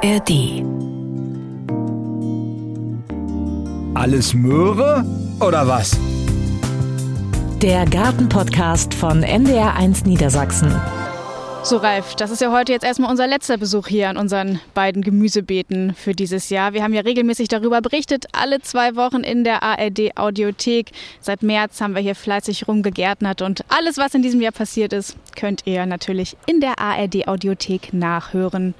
[0.00, 0.62] ARD.
[3.94, 5.04] Alles Möhre
[5.40, 5.98] oder was?
[7.60, 10.72] Der Gartenpodcast von NDR1 Niedersachsen.
[11.64, 15.02] So, Ralf, das ist ja heute jetzt erstmal unser letzter Besuch hier an unseren beiden
[15.02, 16.72] Gemüsebeeten für dieses Jahr.
[16.72, 20.92] Wir haben ja regelmäßig darüber berichtet, alle zwei Wochen in der ARD Audiothek.
[21.20, 25.16] Seit März haben wir hier fleißig rumgegärtnert und alles, was in diesem Jahr passiert ist,
[25.34, 28.74] könnt ihr natürlich in der ARD Audiothek nachhören.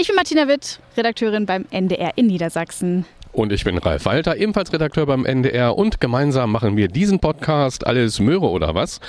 [0.00, 3.04] Ich bin Martina Witt, Redakteurin beim NDR in Niedersachsen.
[3.32, 7.86] Und ich bin Ralf Walter, ebenfalls Redakteur beim NDR und gemeinsam machen wir diesen Podcast
[7.86, 9.00] Alles Möhre oder was.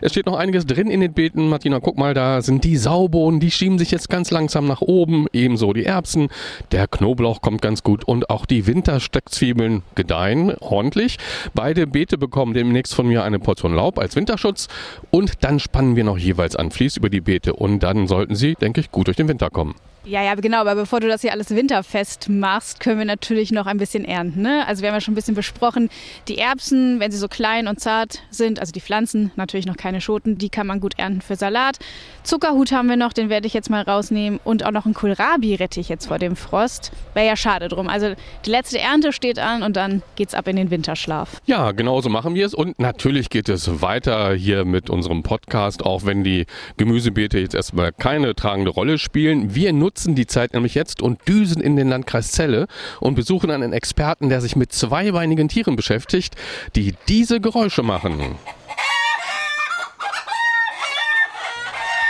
[0.00, 1.50] Es steht noch einiges drin in den Beeten.
[1.50, 5.26] Martina, guck mal, da sind die Saubohnen, die schieben sich jetzt ganz langsam nach oben,
[5.34, 6.28] ebenso die Erbsen.
[6.72, 11.18] Der Knoblauch kommt ganz gut und auch die Wintersteckzwiebeln gedeihen ordentlich.
[11.52, 14.68] Beide Beete bekommen demnächst von mir eine Portion Laub als Winterschutz
[15.10, 18.54] und dann spannen wir noch jeweils an Fließ über die Beete und dann sollten sie,
[18.54, 19.74] denke ich, gut durch den Winter kommen.
[20.08, 20.60] Ja, ja, genau.
[20.60, 24.40] Aber bevor du das hier alles winterfest machst, können wir natürlich noch ein bisschen ernten.
[24.40, 24.66] Ne?
[24.66, 25.90] Also wir haben ja schon ein bisschen besprochen,
[26.28, 30.00] die Erbsen, wenn sie so klein und zart sind, also die Pflanzen, natürlich noch keine
[30.00, 31.78] Schoten, die kann man gut ernten für Salat.
[32.22, 34.40] Zuckerhut haben wir noch, den werde ich jetzt mal rausnehmen.
[34.44, 36.90] Und auch noch einen Kohlrabi rette ich jetzt vor dem Frost.
[37.12, 37.88] Wäre ja schade drum.
[37.88, 38.14] Also
[38.46, 41.42] die letzte Ernte steht an und dann geht's ab in den Winterschlaf.
[41.44, 42.54] Ja, genau so machen wir es.
[42.54, 46.46] Und natürlich geht es weiter hier mit unserem Podcast, auch wenn die
[46.78, 49.54] Gemüsebeete jetzt erstmal keine tragende Rolle spielen.
[49.54, 52.68] Wir nutzen nutzen die Zeit nämlich jetzt und düsen in den Landkreis Celle
[53.00, 56.36] und besuchen einen Experten, der sich mit zweibeinigen Tieren beschäftigt,
[56.76, 58.36] die diese Geräusche machen.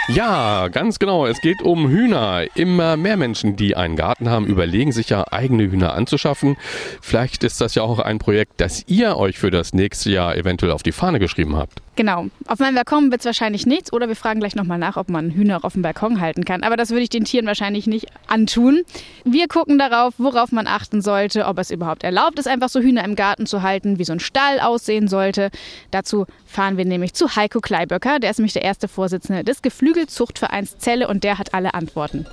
[0.09, 1.27] Ja, ganz genau.
[1.27, 2.45] Es geht um Hühner.
[2.55, 6.57] Immer mehr Menschen, die einen Garten haben, überlegen sich ja, eigene Hühner anzuschaffen.
[7.01, 10.73] Vielleicht ist das ja auch ein Projekt, das ihr euch für das nächste Jahr eventuell
[10.73, 11.83] auf die Fahne geschrieben habt.
[11.99, 12.27] Genau.
[12.47, 15.33] Auf meinem Balkon wird es wahrscheinlich nichts oder wir fragen gleich nochmal nach, ob man
[15.33, 16.63] Hühner auf dem Balkon halten kann.
[16.63, 18.83] Aber das würde ich den Tieren wahrscheinlich nicht antun.
[19.25, 23.05] Wir gucken darauf, worauf man achten sollte, ob es überhaupt erlaubt ist, einfach so Hühner
[23.05, 25.51] im Garten zu halten, wie so ein Stall aussehen sollte.
[25.91, 28.21] Dazu fahren wir nämlich zu Heiko Kleiböcker.
[28.21, 32.27] Der ist nämlich der erste Vorsitzende des Geflügelzuchtvereins Zelle und der hat alle Antworten.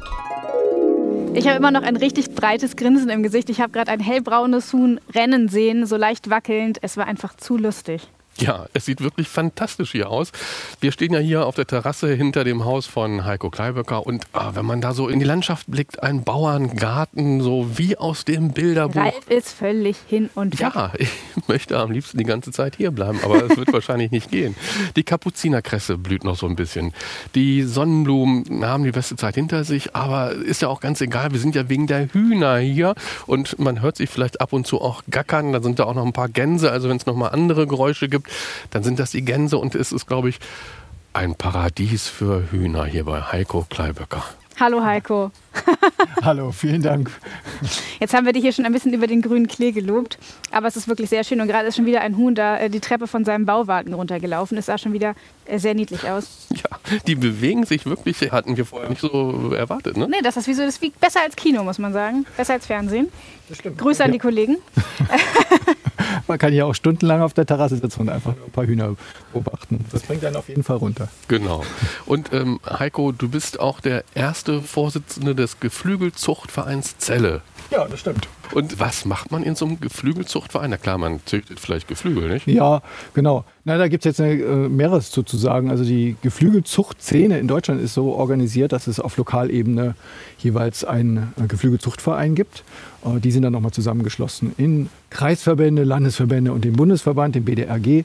[1.34, 3.50] Ich habe immer noch ein richtig breites Grinsen im Gesicht.
[3.50, 6.78] Ich habe gerade ein hellbraunes Huhn rennen sehen, so leicht wackelnd.
[6.84, 8.08] Es war einfach zu lustig.
[8.38, 10.34] Ja, es sieht wirklich fantastisch hier aus.
[10.82, 14.52] Wir stehen ja hier auf der Terrasse hinter dem Haus von Heiko Kleiböcker und ah,
[14.56, 19.02] wenn man da so in die Landschaft blickt, ein Bauerngarten, so wie aus dem Bilderbuch.
[19.02, 20.60] Ralf ist völlig hin und weg.
[20.60, 21.10] Ja, ich
[21.48, 24.56] möchte am liebsten die ganze Zeit hier bleiben, aber es wird wahrscheinlich nicht gehen.
[24.98, 26.94] Die Kapuzinerkresse blüht noch so ein bisschen.
[27.36, 31.32] Die Sonnenblumen haben die beste Zeit hinter sich, aber ist ja auch ganz egal.
[31.32, 32.96] Wir sind ja wegen der Hühner hier
[33.28, 35.54] und man hört sich vielleicht ab und zu auch gackern.
[35.54, 38.10] Da sind da auch noch ein paar Gänse, also wenn es noch mal andere Geräusche
[38.10, 38.25] gibt,
[38.72, 40.40] dann sind das die Gänse und es ist, glaube ich,
[41.14, 44.24] ein Paradies für Hühner hier bei Heiko Kleiböcker.
[44.58, 45.32] Hallo Heiko.
[46.22, 47.12] Hallo, vielen Dank.
[48.00, 50.18] Jetzt haben wir dich hier schon ein bisschen über den grünen Klee gelobt,
[50.52, 52.70] aber es ist wirklich sehr schön und gerade ist schon wieder ein Huhn da äh,
[52.70, 54.58] die Treppe von seinem Bauwagen runtergelaufen.
[54.58, 55.14] Es sah schon wieder
[55.46, 56.48] äh, sehr niedlich aus.
[56.52, 60.08] Ja, die bewegen sich wirklich, hatten wir vorher nicht so erwartet, ne?
[60.10, 62.26] Nee, das ist wie so, das ist wie besser als Kino, muss man sagen.
[62.38, 63.10] Besser als Fernsehen.
[63.50, 63.78] Das stimmt.
[63.78, 64.58] Grüße an die Kollegen.
[66.28, 68.96] man kann hier auch stundenlang auf der Terrasse sitzen und einfach ein paar Hühner
[69.34, 69.86] beobachten.
[69.92, 71.08] Das bringt dann auf jeden Fall runter.
[71.28, 71.64] Genau.
[72.06, 77.42] Und ähm, Heiko, du bist auch der erste Vorsitzende des Geflügelzuchtvereins Zelle.
[77.72, 78.28] Ja, das stimmt.
[78.54, 80.70] Und was macht man in so einem Geflügelzuchtverein?
[80.70, 82.48] Na klar, man züchtet vielleicht Geflügel, nicht?
[82.48, 82.82] Ja,
[83.14, 83.44] genau.
[83.64, 85.72] Na, da gibt es jetzt eine, äh, mehreres sozusagen.
[85.72, 89.96] Also die Geflügelzuchtszene in Deutschland ist so organisiert, dass es auf Lokalebene
[90.38, 92.64] jeweils einen äh, Geflügelzuchtverein gibt.
[93.06, 98.04] Äh, die sind dann nochmal zusammengeschlossen in Kreisverbände, Landesverbände und den Bundesverband, den BDRG.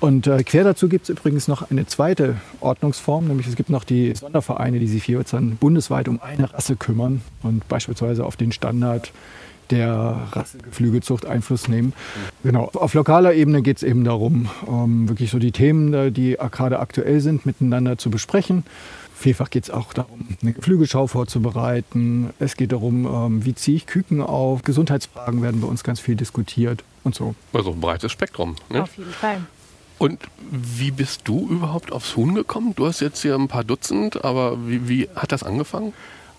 [0.00, 3.84] Und äh, quer dazu gibt es übrigens noch eine zweite Ordnungsform, nämlich es gibt noch
[3.84, 8.52] die Sondervereine, die sich jetzt dann bundesweit um eine Rasse kümmern und beispielsweise auf den
[8.52, 9.12] Standard
[9.70, 11.92] der Rassegeflügelzucht Einfluss nehmen.
[12.42, 12.70] Genau.
[12.74, 16.80] Auf lokaler Ebene geht es eben darum, ähm, wirklich so die Themen, äh, die gerade
[16.80, 18.64] aktuell sind, miteinander zu besprechen.
[19.20, 22.30] Vielfach geht es auch darum, eine Geflügelschau vorzubereiten.
[22.38, 24.62] Es geht darum, ähm, wie ziehe ich Küken auf.
[24.62, 27.34] Gesundheitsfragen werden bei uns ganz viel diskutiert und so.
[27.52, 28.56] Also ein breites Spektrum.
[28.70, 28.82] Ne?
[28.82, 29.42] Auf jeden Fall.
[29.98, 32.72] Und wie bist du überhaupt aufs Huhn gekommen?
[32.74, 35.92] Du hast jetzt hier ein paar Dutzend, aber wie, wie hat das angefangen?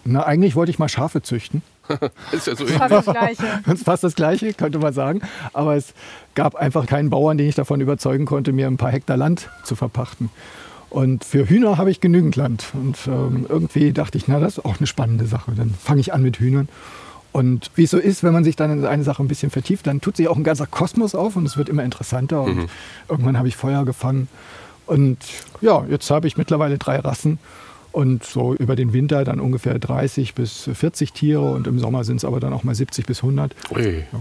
[0.03, 1.61] Na, eigentlich wollte ich mal Schafe züchten.
[2.31, 3.43] ist ja so fast das Gleiche.
[3.63, 5.21] Das ist fast das Gleiche, könnte man sagen.
[5.53, 5.93] Aber es
[6.33, 9.75] gab einfach keinen Bauern, den ich davon überzeugen konnte, mir ein paar Hektar Land zu
[9.75, 10.31] verpachten.
[10.91, 12.65] Und für Hühner habe ich genügend Land.
[12.73, 15.53] Und ähm, irgendwie dachte ich, na, das ist auch eine spannende Sache.
[15.55, 16.67] Dann fange ich an mit Hühnern.
[17.31, 19.87] Und wie es so ist, wenn man sich dann in eine Sache ein bisschen vertieft,
[19.87, 22.41] dann tut sich auch ein ganzer Kosmos auf und es wird immer interessanter.
[22.41, 22.67] Und mhm.
[23.07, 24.27] irgendwann habe ich Feuer gefangen.
[24.85, 25.17] Und
[25.61, 27.39] ja, jetzt habe ich mittlerweile drei Rassen
[27.93, 32.17] Und so über den Winter dann ungefähr 30 bis 40 Tiere und im Sommer sind
[32.17, 33.55] es aber dann auch mal 70 bis 100.
[33.73, 34.03] Ui.
[34.11, 34.19] Ja.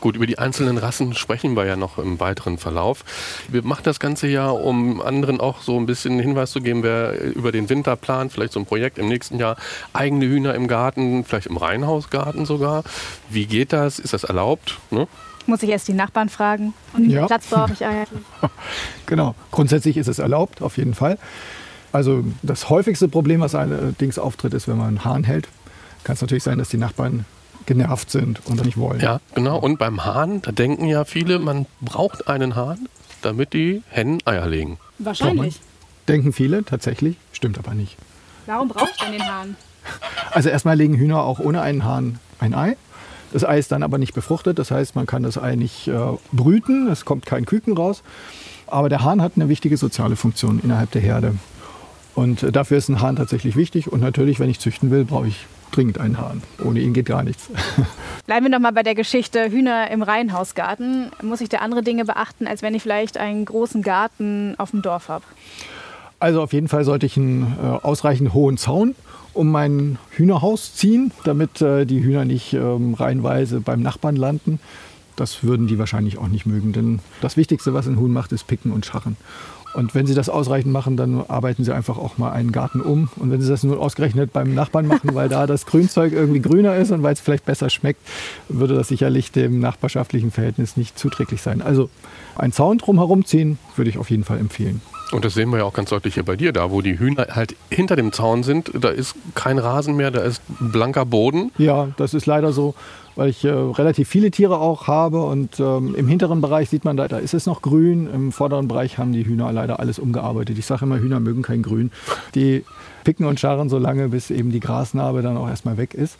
[0.00, 3.04] Gut, über die einzelnen Rassen sprechen wir ja noch im weiteren Verlauf.
[3.48, 7.20] Wir machen das Ganze ja, um anderen auch so ein bisschen Hinweis zu geben, wer
[7.20, 9.56] über den Winter plant, vielleicht so ein Projekt im nächsten Jahr,
[9.92, 12.82] eigene Hühner im Garten, vielleicht im Reihenhausgarten sogar.
[13.28, 13.98] Wie geht das?
[13.98, 14.78] Ist das erlaubt?
[14.90, 15.06] Ne?
[15.46, 16.72] Muss ich erst die Nachbarn fragen.
[16.94, 17.26] Und wie ja.
[17.26, 18.22] Platz brauche ich eigentlich?
[19.06, 19.34] genau.
[19.50, 21.18] Grundsätzlich ist es erlaubt, auf jeden Fall.
[21.92, 25.48] Also das häufigste Problem, was allerdings auftritt, ist, wenn man einen Hahn hält.
[26.04, 27.26] Kann es natürlich sein, dass die Nachbarn
[27.70, 28.98] genervt sind und nicht wollen.
[28.98, 29.56] Ja, genau.
[29.56, 32.88] Und beim Hahn, da denken ja viele, man braucht einen Hahn,
[33.22, 34.78] damit die Hennen Eier legen.
[34.98, 35.60] Wahrscheinlich.
[36.08, 37.96] Denken viele tatsächlich, stimmt aber nicht.
[38.46, 39.54] Warum brauche ich denn den Hahn?
[40.32, 42.76] Also erstmal legen Hühner auch ohne einen Hahn ein Ei.
[43.32, 45.96] Das Ei ist dann aber nicht befruchtet, das heißt, man kann das Ei nicht äh,
[46.32, 48.02] brüten, es kommt kein Küken raus.
[48.66, 51.36] Aber der Hahn hat eine wichtige soziale Funktion innerhalb der Herde.
[52.16, 53.92] Und äh, dafür ist ein Hahn tatsächlich wichtig.
[53.92, 56.42] Und natürlich, wenn ich züchten will, brauche ich dringend einen Hahn.
[56.64, 57.48] Ohne ihn geht gar nichts.
[58.26, 61.10] Bleiben wir noch mal bei der Geschichte Hühner im Reihenhausgarten.
[61.22, 64.82] Muss ich da andere Dinge beachten, als wenn ich vielleicht einen großen Garten auf dem
[64.82, 65.24] Dorf habe?
[66.18, 68.94] Also auf jeden Fall sollte ich einen äh, ausreichend hohen Zaun
[69.32, 74.60] um mein Hühnerhaus ziehen, damit äh, die Hühner nicht ähm, reihenweise beim Nachbarn landen.
[75.16, 78.46] Das würden die wahrscheinlich auch nicht mögen, denn das Wichtigste, was ein Huhn macht, ist
[78.46, 79.16] Picken und Scharren.
[79.74, 83.08] Und wenn Sie das ausreichend machen, dann arbeiten Sie einfach auch mal einen Garten um.
[83.16, 86.76] Und wenn Sie das nur ausgerechnet beim Nachbarn machen, weil da das Grünzeug irgendwie grüner
[86.76, 88.00] ist und weil es vielleicht besser schmeckt,
[88.48, 91.62] würde das sicherlich dem nachbarschaftlichen Verhältnis nicht zuträglich sein.
[91.62, 91.88] Also
[92.36, 94.80] einen Zaun drumherum ziehen, würde ich auf jeden Fall empfehlen.
[95.12, 97.26] Und das sehen wir ja auch ganz deutlich hier bei dir, da wo die Hühner
[97.30, 101.50] halt hinter dem Zaun sind, da ist kein Rasen mehr, da ist blanker Boden.
[101.58, 102.74] Ja, das ist leider so
[103.16, 105.22] weil ich äh, relativ viele Tiere auch habe.
[105.22, 108.08] Und ähm, im hinteren Bereich sieht man, da, da ist es noch grün.
[108.12, 110.58] Im vorderen Bereich haben die Hühner leider alles umgearbeitet.
[110.58, 111.90] Ich sage immer, Hühner mögen kein Grün.
[112.34, 112.64] Die
[113.04, 116.18] picken und scharren so lange, bis eben die Grasnarbe dann auch erstmal weg ist.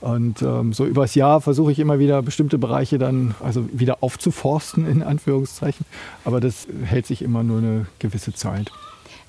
[0.00, 4.84] Und ähm, so übers Jahr versuche ich immer wieder bestimmte Bereiche dann also wieder aufzuforsten,
[4.86, 5.86] in Anführungszeichen.
[6.24, 8.72] Aber das hält sich immer nur eine gewisse Zeit.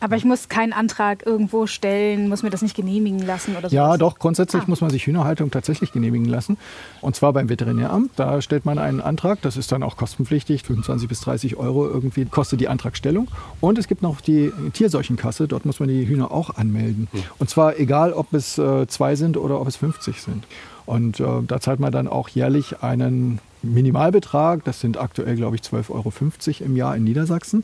[0.04, 3.76] Aber ich muss keinen Antrag irgendwo stellen, muss mir das nicht genehmigen lassen oder so.
[3.76, 4.66] Ja, doch, grundsätzlich ah.
[4.68, 6.58] muss man sich Hühnerhaltung tatsächlich genehmigen lassen.
[7.00, 8.12] Und zwar beim Veterinäramt.
[8.18, 12.26] Da stellt man einen Antrag, das ist dann auch kostenpflichtig, 25 bis 30 Euro irgendwie
[12.26, 13.30] kostet die Antragstellung.
[13.62, 17.08] Und es gibt noch die Tierseuchenkasse, dort muss man die Hühner auch anmelden.
[17.14, 17.24] Hm.
[17.40, 20.44] Und zwar egal, ob es äh, zwei sind oder ob es 50 sind.
[20.86, 25.62] Und äh, da zahlt man dann auch jährlich einen Minimalbetrag, das sind aktuell, glaube ich,
[25.62, 26.12] 12,50 Euro
[26.66, 27.64] im Jahr in Niedersachsen.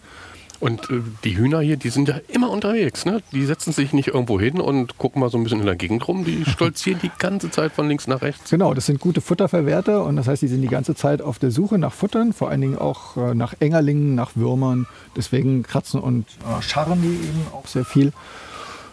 [0.59, 3.05] Und äh, die Hühner hier, die sind ja immer unterwegs.
[3.05, 3.21] Ne?
[3.31, 6.07] Die setzen sich nicht irgendwo hin und gucken mal so ein bisschen in der Gegend
[6.07, 6.25] rum.
[6.25, 8.49] Die stolzieren die ganze Zeit von links nach rechts.
[8.49, 11.51] Genau, das sind gute Futterverwerter und das heißt, die sind die ganze Zeit auf der
[11.51, 14.85] Suche nach Futtern, vor allen Dingen auch äh, nach Engerlingen, nach Würmern.
[15.15, 18.11] Deswegen kratzen und äh, scharren die eben auch sehr viel.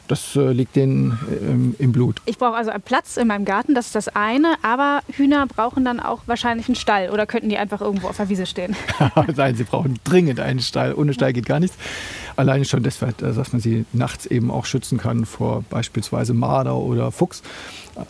[0.08, 2.20] Das äh, liegt denen ähm, im Blut.
[2.26, 4.55] Ich brauche also einen Platz in meinem Garten, das ist das eine.
[4.62, 8.29] Aber Hühner brauchen dann auch wahrscheinlich einen Stall oder könnten die einfach irgendwo auf der
[8.29, 8.76] Wiese stehen?
[9.37, 10.94] Nein, sie brauchen dringend einen Stall.
[10.94, 11.76] Ohne Stall geht gar nichts.
[12.36, 16.76] Alleine schon deshalb, äh, dass man sie nachts eben auch schützen kann vor beispielsweise Marder
[16.76, 17.42] oder Fuchs.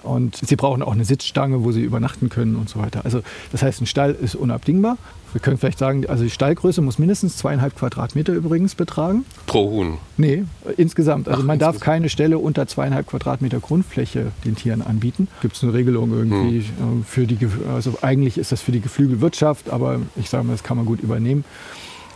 [0.02, 3.02] Und sie brauchen auch eine Sitzstange, wo sie übernachten können und so weiter.
[3.04, 4.98] Also das heißt, ein Stall ist unabdingbar.
[5.32, 9.24] Wir können vielleicht sagen, also die Stallgröße muss mindestens zweieinhalb Quadratmeter übrigens betragen.
[9.46, 9.98] Pro Huhn?
[10.16, 10.44] Nee,
[10.76, 11.28] insgesamt.
[11.28, 15.28] Also Ach, man darf keine Stelle unter zweieinhalb Quadratmeter Grundfläche den Tieren anbieten.
[15.42, 17.04] Gibt es eine Regelung irgendwie hm.
[17.04, 17.38] für die,
[17.72, 21.00] also eigentlich ist das für die Geflügelwirtschaft, aber ich sage mal, das kann man gut
[21.00, 21.44] übernehmen.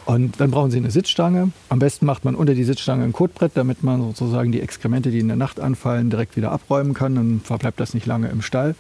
[0.07, 1.53] Und dann brauchen Sie eine Sitzstange.
[1.69, 5.21] Am besten macht man unter die Sitzstange ein Kotbrett, damit man sozusagen die Exkremente, die
[5.21, 7.15] in der Nacht anfallen, direkt wieder abräumen kann.
[7.15, 8.75] Dann verbleibt das nicht lange im Stall.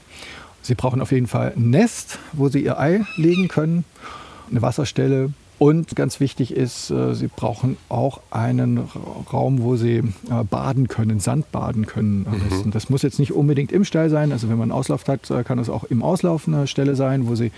[0.62, 3.84] Sie brauchen auf jeden Fall ein Nest, wo Sie Ihr Ei legen können,
[4.50, 5.32] eine Wasserstelle.
[5.58, 8.80] Und ganz wichtig ist, äh, Sie brauchen auch einen
[9.30, 10.04] Raum, wo Sie äh,
[10.48, 12.26] baden können, Sand baden können.
[12.64, 12.70] Mhm.
[12.70, 14.32] Das muss jetzt nicht unbedingt im Stall sein.
[14.32, 17.28] Also wenn man einen Auslauf hat, äh, kann das auch im Auslauf eine Stelle sein,
[17.28, 17.52] wo Sie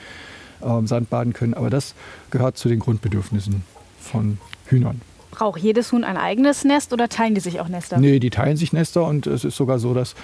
[0.65, 1.55] ähm, Sand baden können.
[1.55, 1.95] Aber das
[2.31, 3.63] gehört zu den Grundbedürfnissen
[4.01, 5.01] von Hühnern.
[5.33, 7.99] Braucht jedes Huhn ein eigenes Nest oder teilen die sich auch Nester?
[7.99, 10.15] Nee, die teilen sich Nester und es ist sogar so, dass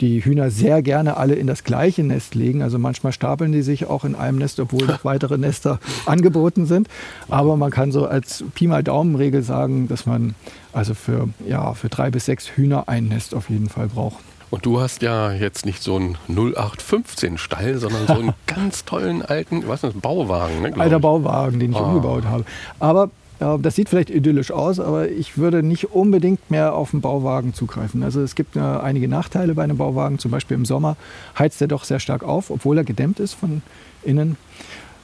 [0.00, 2.62] die Hühner sehr gerne alle in das gleiche Nest legen.
[2.62, 6.88] Also manchmal stapeln die sich auch in einem Nest, obwohl noch weitere Nester angeboten sind.
[7.28, 10.34] Aber man kann so als Pi mal Daumenregel sagen, dass man
[10.72, 14.16] also für, ja, für drei bis sechs Hühner ein Nest auf jeden Fall braucht.
[14.54, 19.22] Und du hast ja jetzt nicht so einen 0815 Stall, sondern so einen ganz tollen
[19.22, 20.62] alten, was ist das, Bauwagen.
[20.62, 21.02] Ne, Alter ich.
[21.02, 21.82] Bauwagen, den ich oh.
[21.82, 22.44] umgebaut habe.
[22.78, 27.00] Aber äh, das sieht vielleicht idyllisch aus, aber ich würde nicht unbedingt mehr auf einen
[27.00, 28.04] Bauwagen zugreifen.
[28.04, 30.20] Also es gibt äh, einige Nachteile bei einem Bauwagen.
[30.20, 30.96] Zum Beispiel im Sommer
[31.36, 33.60] heizt er doch sehr stark auf, obwohl er gedämmt ist von
[34.04, 34.36] innen.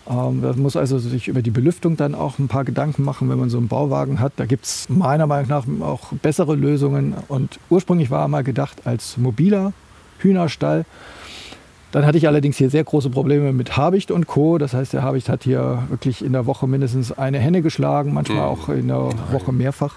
[0.08, 3.38] Ähm, da muss also sich über die Belüftung dann auch ein paar Gedanken machen, wenn
[3.38, 4.32] man so einen Bauwagen hat.
[4.36, 7.14] Da gibt es meiner Meinung nach auch bessere Lösungen.
[7.28, 9.72] Und ursprünglich war mal gedacht als mobiler
[10.18, 10.84] Hühnerstall.
[11.92, 14.58] Dann hatte ich allerdings hier sehr große Probleme mit Habicht und Co.
[14.58, 18.44] Das heißt, der Habicht hat hier wirklich in der Woche mindestens eine Henne geschlagen, manchmal
[18.44, 19.96] auch in der Woche mehrfach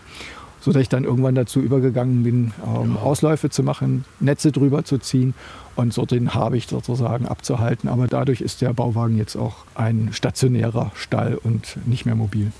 [0.63, 5.33] sodass ich dann irgendwann dazu übergegangen bin, ähm, Ausläufe zu machen, Netze drüber zu ziehen
[5.75, 7.89] und so den Habicht sozusagen abzuhalten.
[7.89, 12.53] Aber dadurch ist der Bauwagen jetzt auch ein stationärer Stall und nicht mehr mobil.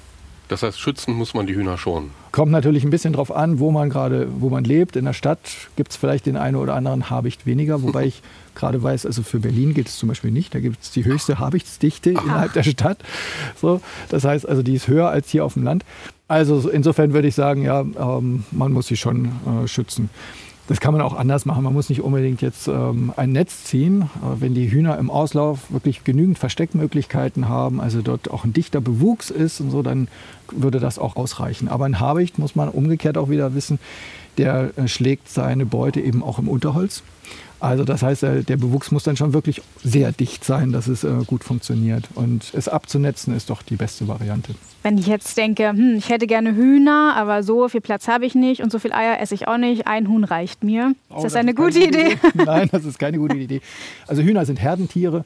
[0.54, 2.12] Das heißt, schützen muss man die Hühner schon.
[2.32, 4.96] Kommt natürlich ein bisschen drauf an, wo man gerade, wo man lebt.
[4.96, 5.40] In der Stadt
[5.76, 8.22] gibt es vielleicht den einen oder anderen Habicht weniger, wobei ich
[8.54, 10.54] gerade weiß, also für Berlin gilt es zum Beispiel nicht.
[10.54, 13.00] Da gibt es die höchste Habichtsdichte innerhalb der Stadt.
[13.60, 15.86] So, das heißt also, die ist höher als hier auf dem Land.
[16.28, 19.32] Also insofern würde ich sagen, ja, ähm, man muss sie schon
[19.64, 20.12] äh, schützen.
[20.68, 21.64] Das kann man auch anders machen.
[21.64, 24.04] Man muss nicht unbedingt jetzt ähm, ein Netz ziehen.
[24.04, 28.80] Äh, wenn die Hühner im Auslauf wirklich genügend Versteckmöglichkeiten haben, also dort auch ein dichter
[28.80, 30.08] Bewuchs ist und so, dann
[30.52, 31.68] würde das auch ausreichen.
[31.68, 33.80] Aber ein Habicht muss man umgekehrt auch wieder wissen,
[34.38, 37.04] der äh, schlägt seine Beute eben auch im Unterholz.
[37.64, 41.06] Also das heißt, äh, der Bewuchs muss dann schon wirklich sehr dicht sein, dass es
[41.06, 42.10] äh, gut funktioniert.
[42.14, 44.54] Und es abzunetzen ist doch die beste Variante.
[44.82, 48.36] Wenn ich jetzt denke, hm, ich hätte gerne Hühner, aber so viel Platz habe ich
[48.36, 50.90] nicht und so viel Eier esse ich auch nicht, ein Huhn reicht mir.
[50.90, 52.12] Ist oh, das, das, eine ist gute Idee?
[52.12, 52.18] Idee?
[52.46, 53.62] Nein, das ist keine gute Idee.
[54.08, 55.24] Also Hühner sind Herdentiere.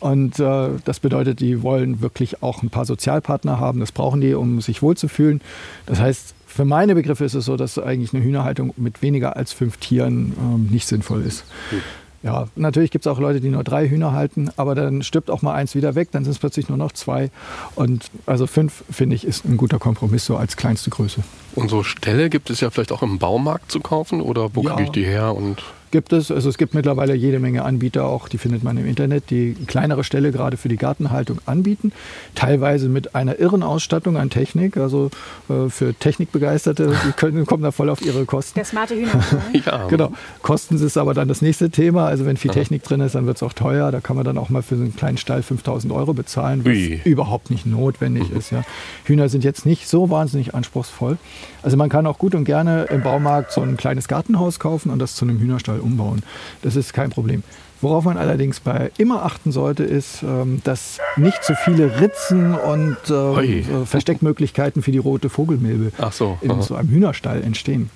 [0.00, 3.80] Und äh, das bedeutet, die wollen wirklich auch ein paar Sozialpartner haben.
[3.80, 5.42] Das brauchen die, um sich wohlzufühlen.
[5.84, 9.52] Das heißt, für meine Begriffe ist es so, dass eigentlich eine Hühnerhaltung mit weniger als
[9.52, 11.44] fünf Tieren ähm, nicht sinnvoll ist.
[11.70, 11.80] Hm.
[12.22, 15.42] Ja, natürlich gibt es auch Leute, die nur drei Hühner halten, aber dann stirbt auch
[15.42, 17.30] mal eins wieder weg, dann sind es plötzlich nur noch zwei.
[17.74, 21.22] Und also fünf, finde ich, ist ein guter Kompromiss so als kleinste Größe.
[21.54, 24.70] Und so Ställe gibt es ja vielleicht auch im Baumarkt zu kaufen oder wo ja.
[24.70, 25.34] kriege ich die her?
[25.34, 25.62] Und
[25.94, 26.32] gibt es.
[26.32, 30.02] Also es gibt mittlerweile jede Menge Anbieter, auch die findet man im Internet, die kleinere
[30.02, 31.92] Ställe gerade für die Gartenhaltung anbieten.
[32.34, 34.76] Teilweise mit einer irren Ausstattung an Technik.
[34.76, 35.12] Also
[35.48, 38.54] äh, für Technikbegeisterte, die können, kommen da voll auf ihre Kosten.
[38.56, 39.24] Der smarte Hühner.
[39.64, 39.86] ja.
[39.86, 40.12] Genau.
[40.42, 42.06] Kosten ist aber dann das nächste Thema.
[42.06, 43.92] Also wenn viel Technik drin ist, dann wird es auch teuer.
[43.92, 46.72] Da kann man dann auch mal für so einen kleinen Stall 5000 Euro bezahlen, was
[46.72, 47.02] Ui.
[47.04, 48.36] überhaupt nicht notwendig mhm.
[48.36, 48.50] ist.
[48.50, 48.64] Ja.
[49.04, 51.18] Hühner sind jetzt nicht so wahnsinnig anspruchsvoll.
[51.62, 54.98] Also man kann auch gut und gerne im Baumarkt so ein kleines Gartenhaus kaufen und
[54.98, 56.22] das zu einem Hühnerstall umbauen.
[56.62, 57.42] Das ist kein Problem.
[57.80, 62.96] Worauf man allerdings bei immer achten sollte, ist, ähm, dass nicht zu viele Ritzen und
[63.10, 66.38] äh, Versteckmöglichkeiten für die rote Vogelmilbe so.
[66.40, 67.90] in so einem Hühnerstall entstehen.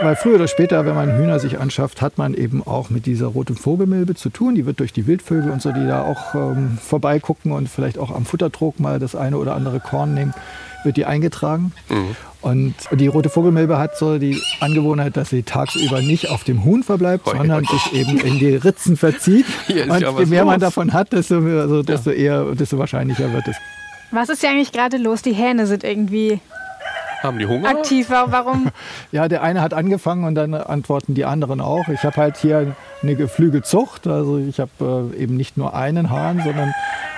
[0.00, 3.26] Weil früher oder später, wenn man Hühner sich anschafft, hat man eben auch mit dieser
[3.26, 4.54] roten Vogelmilbe zu tun.
[4.54, 8.14] Die wird durch die Wildvögel und so, die da auch ähm, vorbeigucken und vielleicht auch
[8.14, 10.34] am Futtertrog mal das eine oder andere Korn nehmen,
[10.82, 11.72] wird die eingetragen.
[11.88, 12.16] Mhm.
[12.42, 16.82] Und die rote Vogelmilbe hat so die Angewohnheit, dass sie tagsüber nicht auf dem Huhn
[16.82, 19.46] verbleibt, Hoi, sondern sich eben in die Ritzen verzieht.
[19.68, 20.50] und je mehr los.
[20.50, 22.44] man davon hat, desto, also, desto ja.
[22.44, 23.56] eher, desto wahrscheinlicher wird es.
[24.10, 25.22] Was ist ja eigentlich gerade los?
[25.22, 26.40] Die Hähne sind irgendwie
[27.24, 27.68] haben die Hunger?
[27.68, 28.68] Aktiv, warum?
[29.12, 31.88] ja, der eine hat angefangen und dann antworten die anderen auch.
[31.88, 34.06] Ich habe halt hier eine Geflügelzucht.
[34.06, 36.74] Also ich habe äh, eben nicht nur einen Hahn, sondern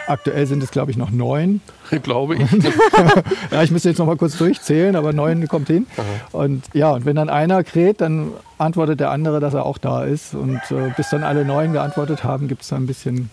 [0.06, 1.60] Aktuell sind es, glaube ich, noch neun.
[2.02, 2.50] glaube ich.
[3.50, 5.86] ja, ich müsste jetzt noch mal kurz durchzählen, aber neun kommt hin.
[5.96, 6.04] Aha.
[6.32, 10.04] Und ja, und wenn dann einer kräht, dann antwortet der andere, dass er auch da
[10.04, 10.34] ist.
[10.34, 13.30] Und äh, bis dann alle neun geantwortet haben, gibt es da ein bisschen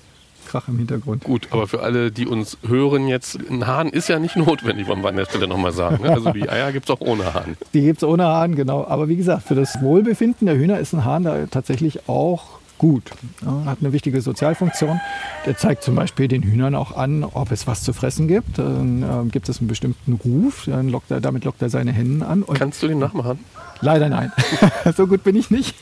[0.54, 1.24] Krach im Hintergrund.
[1.24, 5.02] Gut, aber für alle, die uns hören jetzt, ein Hahn ist ja nicht notwendig, wollen
[5.02, 6.04] wir an der Stelle nochmal sagen.
[6.04, 6.12] Ne?
[6.12, 7.58] Also die Eier gibt es auch ohne Hahn.
[7.74, 8.86] Die gibt es ohne Hahn, genau.
[8.86, 13.12] Aber wie gesagt, für das Wohlbefinden der Hühner ist ein Hahn da tatsächlich auch gut.
[13.46, 15.00] Ja, hat eine wichtige Sozialfunktion.
[15.46, 18.58] Der zeigt zum Beispiel den Hühnern auch an, ob es was zu fressen gibt.
[18.58, 22.24] Dann äh, gibt es einen bestimmten Ruf, dann lockt er, damit lockt er seine Hennen
[22.24, 22.44] an.
[22.54, 23.40] Kannst du den nachmachen?
[23.80, 24.34] Leider nein.
[24.98, 25.76] so gut bin ich nicht.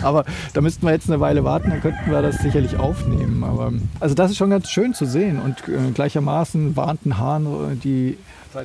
[0.00, 3.42] Aber da müssten wir jetzt eine Weile warten, dann könnten wir das sicherlich aufnehmen.
[3.42, 5.40] Aber, also das ist schon ganz schön zu sehen.
[5.40, 8.16] Und äh, gleichermaßen warnt ein Hahn äh, die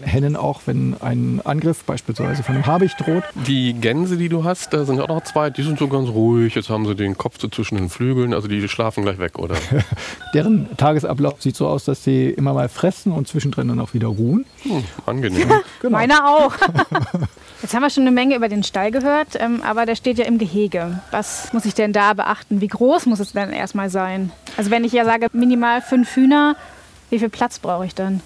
[0.01, 3.23] Hennen auch, wenn ein Angriff beispielsweise von einem Habicht droht.
[3.47, 6.55] Die Gänse, die du hast, da sind auch noch zwei, die sind so ganz ruhig.
[6.55, 9.55] Jetzt haben sie den Kopf so zwischen den Flügeln, also die schlafen gleich weg, oder?
[10.33, 14.07] Deren Tagesablauf sieht so aus, dass sie immer mal fressen und zwischendrin dann auch wieder
[14.07, 14.45] ruhen.
[14.63, 15.51] Hm, angenehm.
[15.81, 15.97] genau.
[15.97, 16.53] Meiner auch.
[17.61, 20.25] Jetzt haben wir schon eine Menge über den Stall gehört, ähm, aber der steht ja
[20.25, 20.99] im Gehege.
[21.11, 22.59] Was muss ich denn da beachten?
[22.59, 24.31] Wie groß muss es denn erstmal sein?
[24.57, 26.55] Also wenn ich ja sage minimal fünf Hühner,
[27.09, 28.21] wie viel Platz brauche ich dann?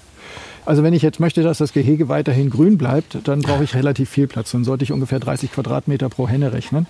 [0.66, 4.10] Also wenn ich jetzt möchte, dass das Gehege weiterhin grün bleibt, dann brauche ich relativ
[4.10, 4.52] viel Platz.
[4.52, 6.88] Dann sollte ich ungefähr 30 Quadratmeter pro Henne rechnen.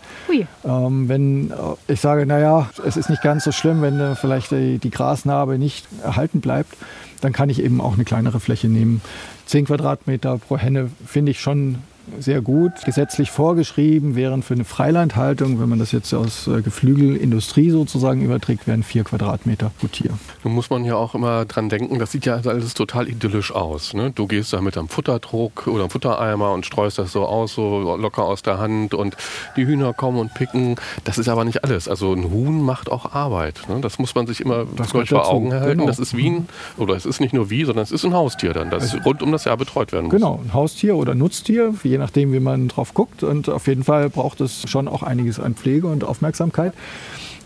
[0.66, 4.50] Ähm, wenn äh, ich sage, naja, es ist nicht ganz so schlimm, wenn äh, vielleicht
[4.50, 6.76] die, die Grasnarbe nicht erhalten bleibt,
[7.22, 9.02] dann kann ich eben auch eine kleinere Fläche nehmen.
[9.46, 11.78] 10 Quadratmeter pro Henne finde ich schon
[12.20, 17.70] sehr gut gesetzlich vorgeschrieben, wären für eine Freilandhaltung, wenn man das jetzt aus äh, Geflügelindustrie
[17.70, 20.12] sozusagen überträgt, wären vier Quadratmeter pro Tier.
[20.44, 23.94] Nun muss man ja auch immer dran denken, das sieht ja alles total idyllisch aus.
[23.94, 24.12] Ne?
[24.12, 27.96] Du gehst da mit einem Futterdruck oder einem Futtereimer und streust das so aus, so
[27.96, 29.16] locker aus der Hand und
[29.56, 30.76] die Hühner kommen und picken.
[31.04, 31.88] Das ist aber nicht alles.
[31.88, 33.62] Also ein Huhn macht auch Arbeit.
[33.70, 33.82] Ne?
[33.82, 35.70] Das muss man sich immer Das vor Augen halten.
[35.80, 35.88] genau.
[35.88, 38.54] Das ist wie ein, oder es ist nicht nur wie, sondern es ist ein Haustier
[38.54, 40.14] dann, das rund um das Jahr betreut werden muss.
[40.14, 43.24] Genau, ein Haustier oder Nutztier, je nachdem, wie man drauf guckt.
[43.24, 46.74] Und auf jeden Fall braucht es schon auch einiges an Pflege und Aufmerksamkeit.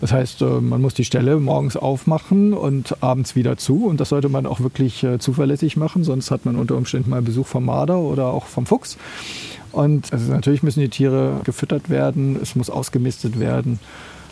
[0.02, 3.86] Das heißt, äh, man muss die Stelle morgens aufmachen und abends wieder zu.
[3.86, 7.22] Und das sollte man auch wirklich äh, zuverlässig machen, sonst hat man unter Umständen mal
[7.22, 8.98] Besuch vom Marder oder auch vom Fuchs.
[9.70, 13.78] Und also natürlich müssen die Tiere gefüttert werden, es muss ausgemistet werden.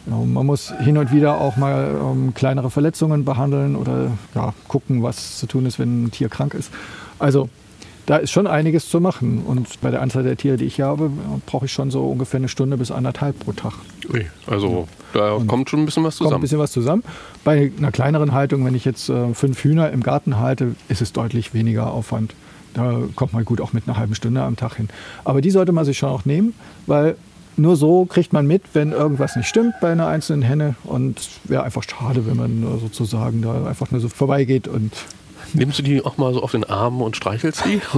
[0.07, 5.39] Man muss hin und wieder auch mal ähm, kleinere Verletzungen behandeln oder ja, gucken, was
[5.39, 6.71] zu tun ist, wenn ein Tier krank ist.
[7.19, 7.49] Also
[8.11, 9.45] da ist schon einiges zu machen.
[9.47, 11.13] Und bei der Anzahl der Tiere, die ich hier habe,
[11.47, 13.75] brauche ich schon so ungefähr eine Stunde bis anderthalb pro Tag.
[14.13, 16.41] Ui, also da kommt schon ein bisschen was Kommt ein zusammen.
[16.41, 17.05] bisschen was zusammen.
[17.45, 21.13] Bei einer kleineren Haltung, wenn ich jetzt äh, fünf Hühner im Garten halte, ist es
[21.13, 22.35] deutlich weniger Aufwand.
[22.75, 24.89] Da kommt man gut auch mit einer halben Stunde am Tag hin.
[25.23, 26.55] Aber die sollte man sich schon auch nehmen,
[26.89, 27.15] weil
[27.57, 30.75] nur so kriegt man mit, wenn irgendwas nicht stimmt bei einer einzelnen Henne.
[30.83, 34.91] Und es wäre einfach schade, wenn man sozusagen da einfach nur so vorbeigeht und
[35.55, 37.81] Nimmst du die auch mal so auf den Arm und streichelst die?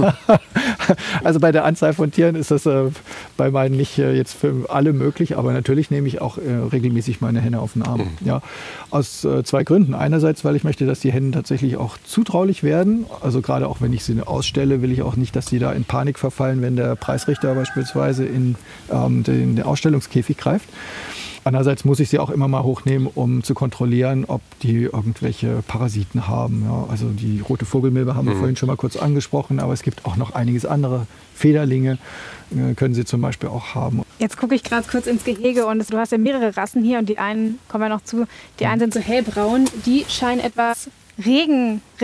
[1.23, 2.89] Also bei der Anzahl von Tieren ist das äh,
[3.37, 6.41] bei meinen nicht äh, jetzt für alle möglich, aber natürlich nehme ich auch äh,
[6.71, 8.09] regelmäßig meine Henne auf den Arm.
[8.25, 8.41] Ja,
[8.89, 9.93] aus äh, zwei Gründen.
[9.93, 13.05] Einerseits, weil ich möchte, dass die Hennen tatsächlich auch zutraulich werden.
[13.21, 15.85] Also gerade auch wenn ich sie ausstelle, will ich auch nicht, dass sie da in
[15.85, 18.55] Panik verfallen, wenn der Preisrichter beispielsweise in
[18.91, 20.67] ähm, den, den Ausstellungskäfig greift.
[21.45, 26.27] Andererseits muss ich sie auch immer mal hochnehmen, um zu kontrollieren, ob die irgendwelche Parasiten
[26.27, 26.63] haben.
[26.65, 30.05] Ja, also die rote Vogelmilbe haben wir vorhin schon mal kurz angesprochen, aber es gibt
[30.05, 31.05] auch noch einiges andere.
[31.35, 31.97] Federlinge
[32.51, 34.03] äh, können sie zum Beispiel auch haben.
[34.19, 37.09] Jetzt gucke ich gerade kurz ins Gehege und du hast ja mehrere Rassen hier und
[37.09, 38.25] die einen, kommen wir noch zu,
[38.59, 40.89] die einen sind so hellbraun, die scheinen etwas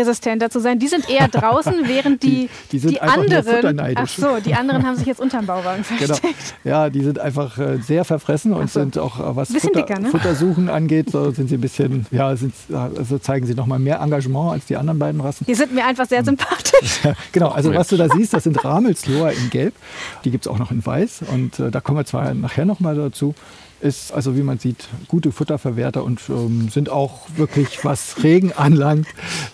[0.04, 0.80] regenresistenter zu sein.
[0.80, 4.54] Die sind eher draußen, während die, Die- die sind einfach nur anderen, ach so, die
[4.54, 6.06] anderen haben sich jetzt unterm Bauwagen Genau.
[6.16, 6.56] versteckt.
[6.64, 8.80] Ja, die sind einfach äh, sehr verfressen und so.
[8.80, 10.10] sind auch, äh, was Futter, dicker, ne?
[10.10, 14.00] Futtersuchen angeht, so sind sie ein bisschen, ja, sind, also zeigen sie noch mal mehr
[14.00, 15.46] Engagement als die anderen beiden Rassen.
[15.46, 17.00] Die sind mir einfach sehr sympathisch.
[17.32, 19.74] Genau, also was du da siehst, das sind Ramelsloher in Gelb.
[20.24, 22.80] Die gibt es auch noch in Weiß und äh, da kommen wir zwar nachher noch
[22.80, 23.36] mal dazu.
[23.82, 29.08] Ist also, wie man sieht, gute Futterverwerter und ähm, sind auch wirklich, was Regen anlangt,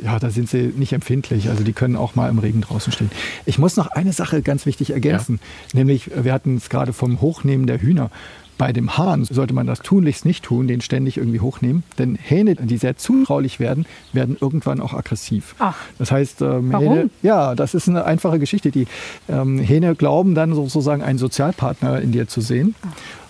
[0.03, 1.49] ja, da sind sie nicht empfindlich.
[1.49, 3.09] Also die können auch mal im Regen draußen stehen.
[3.45, 5.39] Ich muss noch eine Sache ganz wichtig ergänzen,
[5.73, 8.11] nämlich wir hatten es gerade vom Hochnehmen der Hühner.
[8.57, 11.83] Bei dem Hahn sollte man das tunlichst nicht tun, den ständig irgendwie hochnehmen.
[11.99, 15.55] Denn Hähne, die sehr zutraulich werden, werden irgendwann auch aggressiv.
[15.59, 15.75] Ach.
[15.99, 16.87] Das heißt, ähm, Warum?
[16.95, 18.71] Hähne, ja, das ist eine einfache Geschichte.
[18.71, 18.87] Die
[19.27, 22.75] ähm, Hähne glauben dann sozusagen einen Sozialpartner in dir zu sehen.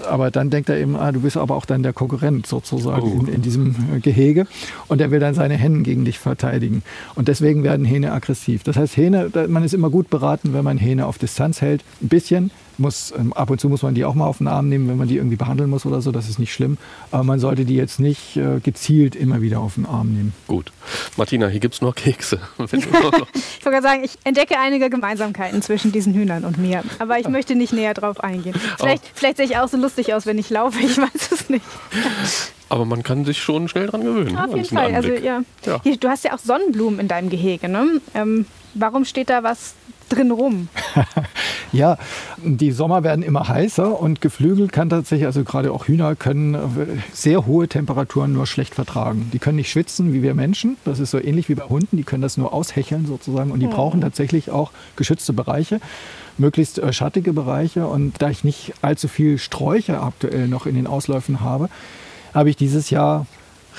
[0.07, 3.19] Aber dann denkt er eben, ah, du bist aber auch dann der Konkurrent sozusagen Oh.
[3.25, 4.45] in, in diesem äh, Gehege.
[4.88, 6.83] Und er will dann seine Hennen gegen dich verteidigen.
[7.15, 8.63] Und deswegen werden Hähne aggressiv.
[8.63, 11.83] Das heißt, Hähne, man ist immer gut beraten, wenn man Hähne auf Distanz hält.
[12.01, 12.51] Ein bisschen.
[12.77, 14.97] Muss, ähm, ab und zu muss man die auch mal auf den Arm nehmen, wenn
[14.97, 16.11] man die irgendwie behandeln muss oder so.
[16.11, 16.77] Das ist nicht schlimm.
[17.11, 20.33] Aber man sollte die jetzt nicht äh, gezielt immer wieder auf den Arm nehmen.
[20.47, 20.71] Gut.
[21.17, 22.39] Martina, hier gibt es noch Kekse.
[22.75, 26.83] Ich wollte gerade sagen, ich entdecke einige Gemeinsamkeiten zwischen diesen Hühnern und mir.
[26.99, 28.55] Aber ich möchte nicht näher drauf eingehen.
[28.77, 30.79] Vielleicht, vielleicht sehe ich auch so lustig aus, wenn ich laufe.
[30.79, 31.65] Ich weiß es nicht.
[32.69, 34.35] Aber man kann sich schon schnell dran gewöhnen.
[34.38, 34.93] Auf an jeden Fall.
[34.93, 35.41] Also, ja.
[35.65, 35.79] Ja.
[35.83, 37.69] Hier, du hast ja auch Sonnenblumen in deinem Gehege.
[37.69, 38.01] Ne?
[38.13, 39.73] Ähm, warum steht da was
[40.09, 40.67] drin rum?
[41.75, 41.97] Ja,
[42.41, 46.59] die Sommer werden immer heißer und Geflügel kann tatsächlich, also gerade auch Hühner können äh,
[47.11, 49.29] sehr hohe Temperaturen nur schlecht vertragen.
[49.33, 50.77] Die können nicht schwitzen wie wir Menschen.
[50.85, 51.97] Das ist so ähnlich wie bei Hunden.
[51.97, 55.81] Die können das nur aushecheln sozusagen und die brauchen tatsächlich auch geschützte Bereiche.
[56.38, 57.88] Möglichst äh, schattige Bereiche.
[57.88, 61.67] Und da ich nicht allzu viel Sträucher aktuell noch in den Ausläufen habe,
[62.33, 63.25] habe ich dieses Jahr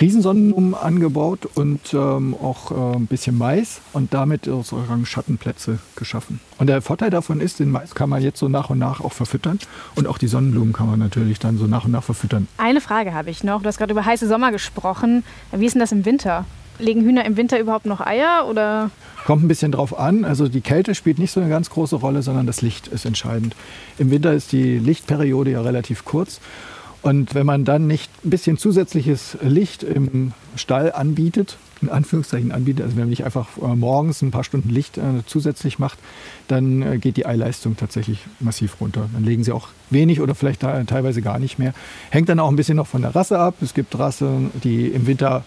[0.00, 6.40] Riesensonnenblumen angebaut und ähm, auch äh, ein bisschen Mais und damit sozusagen Schattenplätze geschaffen.
[6.58, 9.12] Und der Vorteil davon ist, den Mais kann man jetzt so nach und nach auch
[9.12, 9.58] verfüttern
[9.94, 12.46] und auch die Sonnenblumen kann man natürlich dann so nach und nach verfüttern.
[12.58, 13.62] Eine Frage habe ich noch.
[13.62, 15.24] Du hast gerade über heiße Sommer gesprochen.
[15.52, 16.44] Wie ist denn das im Winter?
[16.78, 18.90] Legen Hühner im Winter überhaupt noch Eier oder?
[19.24, 20.24] Kommt ein bisschen drauf an.
[20.24, 23.56] Also die Kälte spielt nicht so eine ganz große Rolle, sondern das Licht ist entscheidend.
[23.98, 26.40] Im Winter ist die Lichtperiode ja relativ kurz.
[27.06, 32.82] Und wenn man dann nicht ein bisschen zusätzliches Licht im Stall anbietet, in Anführungszeichen anbietet,
[32.82, 36.00] also wenn man nicht einfach äh, morgens ein paar Stunden Licht äh, zusätzlich macht,
[36.48, 39.08] dann äh, geht die Eileistung tatsächlich massiv runter.
[39.12, 41.74] Dann legen sie auch wenig oder vielleicht teilweise gar nicht mehr.
[42.10, 43.54] Hängt dann auch ein bisschen noch von der Rasse ab.
[43.60, 45.44] Es gibt Rassen, die im Winter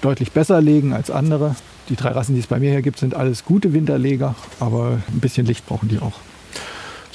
[0.00, 1.54] deutlich besser legen als andere.
[1.90, 5.20] Die drei Rassen, die es bei mir hier gibt, sind alles gute Winterleger, aber ein
[5.20, 6.14] bisschen Licht brauchen die auch.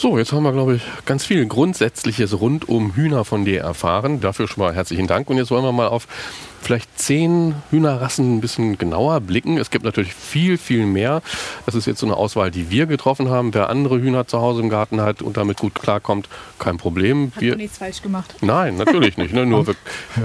[0.01, 4.21] So, jetzt haben wir, glaube ich, ganz viel Grundsätzliches rund um Hühner von dir erfahren.
[4.21, 5.29] Dafür schon mal herzlichen Dank.
[5.29, 6.07] Und jetzt wollen wir mal auf
[6.61, 9.57] vielleicht zehn Hühnerrassen ein bisschen genauer blicken.
[9.57, 11.21] Es gibt natürlich viel, viel mehr.
[11.65, 13.53] Das ist jetzt so eine Auswahl, die wir getroffen haben.
[13.53, 17.31] Wer andere Hühner zu Hause im Garten hat und damit gut klarkommt, kein Problem.
[17.35, 18.35] Hat wir, nichts falsch gemacht.
[18.41, 19.33] Nein, natürlich nicht.
[19.33, 19.45] Ne?
[19.45, 19.75] Nur wir,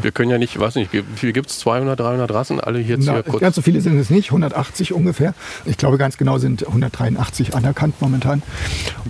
[0.02, 1.58] wir können ja nicht, weiß nicht, wie viel gibt es?
[1.60, 2.60] 200, 300 Rassen?
[2.60, 3.40] Alle hier Na, kurz.
[3.40, 5.34] ganz so viele sind es nicht, 180 ungefähr.
[5.64, 8.42] Ich glaube, ganz genau sind 183 anerkannt momentan.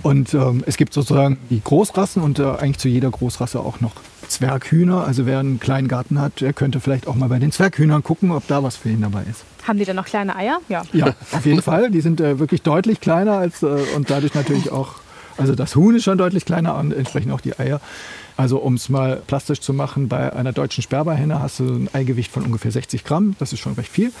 [0.03, 3.93] Und ähm, es gibt sozusagen die Großrassen und äh, eigentlich zu jeder Großrasse auch noch
[4.35, 5.05] Zwerghühner.
[5.05, 8.31] Also wer einen kleinen Garten hat, der könnte vielleicht auch mal bei den Zwerghühnern gucken,
[8.31, 9.43] ob da was für ihn dabei ist.
[9.67, 10.59] Haben die dann noch kleine Eier?
[10.67, 10.83] Ja.
[10.93, 11.89] Ja, auf jeden Fall.
[11.89, 14.95] Die sind äh, wirklich deutlich kleiner als äh, und dadurch natürlich auch,
[15.37, 17.79] also das Huhn ist schon deutlich kleiner und entsprechend auch die Eier.
[18.37, 22.31] Also um es mal plastisch zu machen, bei einer deutschen Sperberhenne hast du ein Eigewicht
[22.31, 23.35] von ungefähr 60 Gramm.
[23.39, 24.11] Das ist schon recht viel.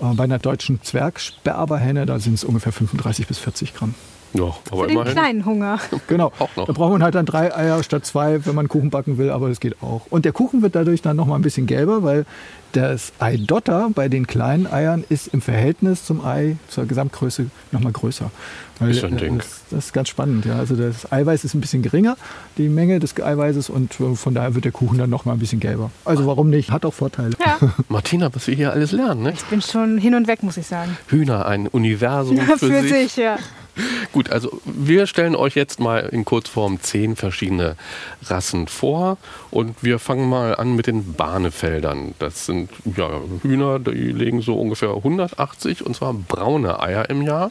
[0.00, 3.94] Äh, bei einer deutschen Zwergsperberhenne, da sind es ungefähr 35 bis 40 Gramm.
[4.32, 5.12] Ja, aber Für den immerhin.
[5.12, 5.78] kleinen Hunger.
[6.06, 6.32] Genau.
[6.38, 6.66] Auch noch.
[6.66, 9.48] Da braucht man halt dann drei Eier statt zwei, wenn man Kuchen backen will, aber
[9.48, 10.02] das geht auch.
[10.10, 12.26] Und der Kuchen wird dadurch dann nochmal ein bisschen gelber, weil
[12.72, 18.30] das Eidotter bei den kleinen Eiern ist im Verhältnis zum Ei, zur Gesamtgröße, nochmal größer.
[18.78, 19.38] Weil, Ist ein äh, Ding.
[19.38, 20.46] Das, das ist ganz spannend.
[20.46, 20.56] Ja.
[20.56, 22.16] Also das Eiweiß ist ein bisschen geringer,
[22.56, 25.60] die Menge des Eiweißes, und äh, von daher wird der Kuchen dann nochmal ein bisschen
[25.60, 25.90] gelber.
[26.04, 26.70] Also warum nicht?
[26.70, 27.34] Hat auch Vorteile.
[27.44, 29.32] Ja, Martina, was wir hier alles lernen, ne?
[29.32, 30.96] ich bin schon hin und weg, muss ich sagen.
[31.08, 32.90] Hühner, ein Universum für, für sich.
[32.92, 33.36] sich, ja.
[34.12, 37.76] Gut, also wir stellen euch jetzt mal in Kurzform zehn verschiedene
[38.22, 39.18] Rassen vor
[39.50, 42.14] und wir fangen mal an mit den Bahnefeldern.
[42.18, 43.08] Das sind ja,
[43.42, 47.50] Hühner, die legen so ungefähr 180 und zwar braune Eier im Jahr.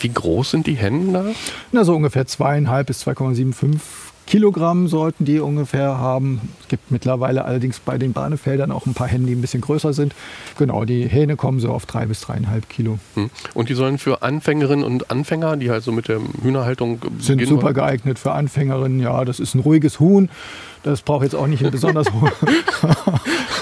[0.00, 1.26] Wie groß sind die Hennen da?
[1.70, 3.78] Na, so ungefähr zweieinhalb bis 2,75
[4.26, 6.40] Kilogramm sollten die ungefähr haben.
[6.62, 9.92] Es gibt mittlerweile allerdings bei den Bahnefeldern auch ein paar Hennen, die ein bisschen größer
[9.92, 10.14] sind.
[10.58, 12.98] Genau, die Hähne kommen so auf drei bis dreieinhalb Kilo.
[13.14, 13.30] Hm.
[13.54, 17.62] Und die sollen für Anfängerinnen und Anfänger, die halt so mit der Hühnerhaltung Sind super
[17.64, 19.00] wollen- geeignet für Anfängerinnen.
[19.00, 20.30] Ja, das ist ein ruhiges Huhn.
[20.82, 22.30] Das braucht jetzt auch nicht einen besonders hohen.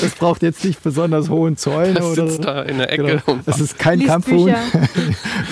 [0.00, 3.38] das braucht jetzt nicht besonders hohen Zäune Das oder sitzt da in der Ecke Genau.
[3.46, 4.54] Das ist kein Kampfhuhn.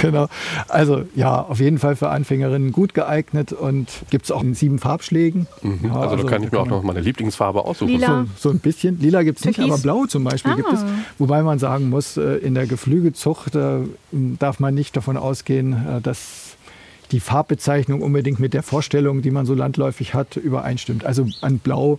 [0.03, 0.29] Genau.
[0.69, 4.79] Also ja, auf jeden Fall für Anfängerinnen gut geeignet und gibt es auch in sieben
[4.79, 5.47] Farbschlägen.
[5.63, 5.81] Mhm.
[5.85, 7.93] Ja, also, da kann ich mir auch noch meine Lieblingsfarbe aussuchen.
[7.93, 8.27] Lila.
[8.37, 9.01] So, so ein bisschen.
[9.01, 10.81] Lila gibt es nicht, aber blau zum Beispiel gibt es.
[10.81, 10.89] Ah.
[11.19, 13.79] Wobei man sagen muss, äh, in der Geflügelzucht äh,
[14.13, 16.57] darf man nicht davon ausgehen, äh, dass
[17.13, 21.05] die Farbbezeichnung unbedingt mit der Vorstellung, die man so landläufig hat, übereinstimmt.
[21.05, 21.99] Also ein blau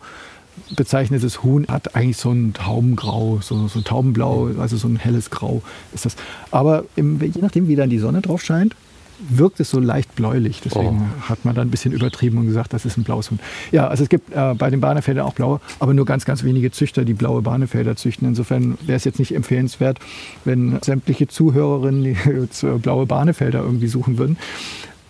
[0.76, 5.30] bezeichnetes Huhn hat eigentlich so ein Taubengrau, so, so ein Taubenblau, also so ein helles
[5.30, 5.62] Grau
[5.94, 6.16] ist das.
[6.52, 8.76] Aber im, je nachdem, wie dann die Sonne drauf scheint,
[9.20, 10.62] wirkt es so leicht bläulich.
[10.64, 13.40] Deswegen hat man dann ein bisschen übertrieben und gesagt, das ist ein blaues Huhn.
[13.72, 16.72] Ja, also es gibt äh, bei den Bahnefeldern auch blaue, aber nur ganz, ganz wenige
[16.72, 18.28] Züchter, die blaue Bahnefelder züchten.
[18.28, 20.00] Insofern wäre es jetzt nicht empfehlenswert,
[20.46, 22.12] wenn sämtliche Zuhörerinnen die
[22.68, 24.38] äh, blaue Bahnefelder irgendwie suchen würden.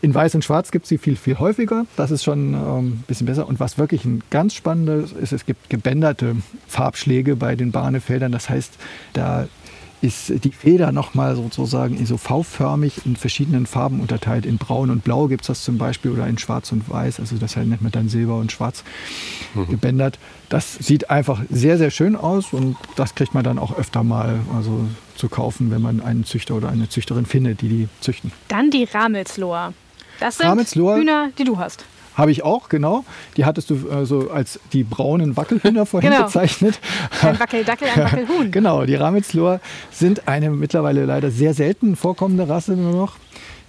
[0.07, 1.85] In Weiß und Schwarz gibt es sie viel, viel häufiger.
[1.97, 3.45] Das ist schon ähm, ein bisschen besser.
[3.45, 8.31] Und was wirklich ein ganz spannendes ist, es gibt gebänderte Farbschläge bei den Bahnefeldern.
[8.31, 8.71] Das heißt,
[9.11, 9.49] da
[9.99, 14.45] ist die Feder nochmal sozusagen so V-förmig in verschiedenen Farben unterteilt.
[14.45, 17.19] In Braun und Blau gibt es das zum Beispiel oder in Schwarz und Weiß.
[17.19, 18.85] Also das nennt man dann Silber und Schwarz
[19.69, 20.19] gebändert.
[20.47, 24.39] Das sieht einfach sehr, sehr schön aus und das kriegt man dann auch öfter mal
[24.55, 24.85] also
[25.17, 28.31] zu kaufen, wenn man einen Züchter oder eine Züchterin findet, die die züchten.
[28.47, 29.73] Dann die Ramelsloher.
[30.19, 30.97] Das sind Ramelsloher?
[30.97, 31.85] Hühner, die du hast.
[32.15, 33.05] Habe ich auch, genau.
[33.37, 36.23] Die hattest du äh, so als die braunen Wackelhühner vorhin Genau.
[36.25, 36.79] bezeichnet.
[37.21, 38.51] Ein Wackeldackel, ein Wackelhuhn.
[38.51, 39.59] Genau, die Ramelsloher
[39.91, 43.17] sind eine mittlerweile leider sehr selten vorkommende Rasse nur noch.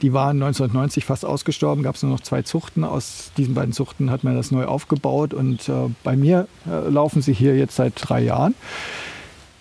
[0.01, 2.85] Die waren 1990 fast ausgestorben, gab es nur noch zwei Zuchten.
[2.85, 7.21] Aus diesen beiden Zuchten hat man das neu aufgebaut und äh, bei mir äh, laufen
[7.21, 8.55] sie hier jetzt seit drei Jahren.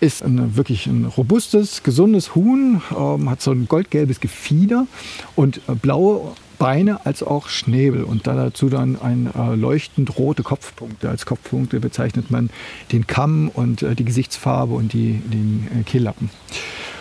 [0.00, 4.86] Ist ein, wirklich ein robustes, gesundes Huhn, ähm, hat so ein goldgelbes Gefieder
[5.34, 10.42] und äh, blaue Beine als auch Schnäbel und da dazu dann ein äh, leuchtend rote
[10.42, 11.08] Kopfpunkte.
[11.08, 12.50] Als Kopfpunkte bezeichnet man
[12.92, 16.30] den Kamm und äh, die Gesichtsfarbe und die, den äh, Kehllappen.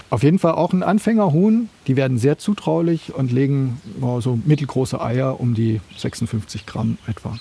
[0.10, 1.70] Auf jeden Fall auch ein Anfängerhuhn.
[1.88, 7.38] Die werden sehr zutraulich und legen oh, so mittelgroße Eier um die 56 Gramm etwa.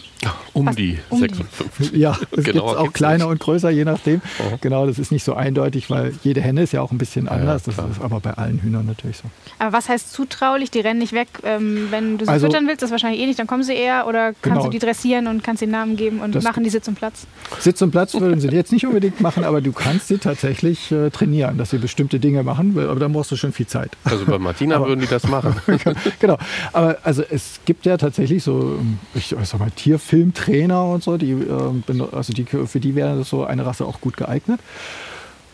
[0.53, 1.29] Um Fast die um die.
[1.35, 1.93] 56.
[1.97, 3.33] Ja, es gibt auch kleiner nicht.
[3.33, 4.21] und größer, je nachdem.
[4.39, 4.59] Aha.
[4.61, 7.65] Genau, das ist nicht so eindeutig, weil jede Henne ist ja auch ein bisschen anders.
[7.65, 7.89] das klar.
[7.91, 9.25] ist aber bei allen Hühnern natürlich so.
[9.59, 10.71] Aber was heißt zutraulich?
[10.71, 11.29] Die rennen nicht weg.
[11.45, 14.07] Ähm, wenn du sie Also- füttern willst, das wahrscheinlich eh nicht, dann kommen sie eher.
[14.07, 14.65] Oder kannst Genau.
[14.65, 17.27] du die dressieren und kannst den Namen geben und Das- machen die Sitz und Platz?
[17.61, 21.11] Sitz und Platz würden sie jetzt nicht unbedingt machen, aber du kannst sie tatsächlich äh,
[21.11, 23.91] trainieren, dass sie bestimmte Dinge machen, aber dann brauchst du schon viel Zeit.
[24.05, 25.55] Also bei Martina würden die das machen.
[26.19, 26.39] genau.
[26.73, 28.79] Aber also es gibt ja tatsächlich so,
[29.15, 33.67] ich sag mal, Tierfilmtrainer und so, die, ähm, also die, für die wäre so eine
[33.67, 34.61] Rasse auch gut geeignet.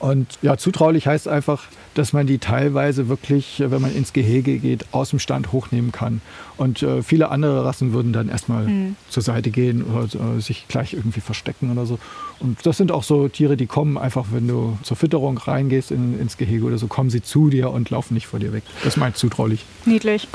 [0.02, 1.62] Und ja, zutraulich heißt einfach,
[1.94, 6.20] dass man die teilweise wirklich, wenn man ins Gehege geht, aus dem Stand hochnehmen kann.
[6.62, 8.94] Und äh, viele andere Rassen würden dann erstmal mhm.
[9.08, 10.04] zur Seite gehen oder
[10.36, 11.98] äh, sich gleich irgendwie verstecken oder so.
[12.38, 16.20] Und das sind auch so Tiere, die kommen einfach, wenn du zur Fütterung reingehst in,
[16.20, 18.62] ins Gehege oder so, kommen sie zu dir und laufen nicht vor dir weg.
[18.84, 19.64] Das ist mein zutraulich.
[19.86, 20.28] Niedlich.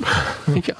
[0.65, 0.75] ja.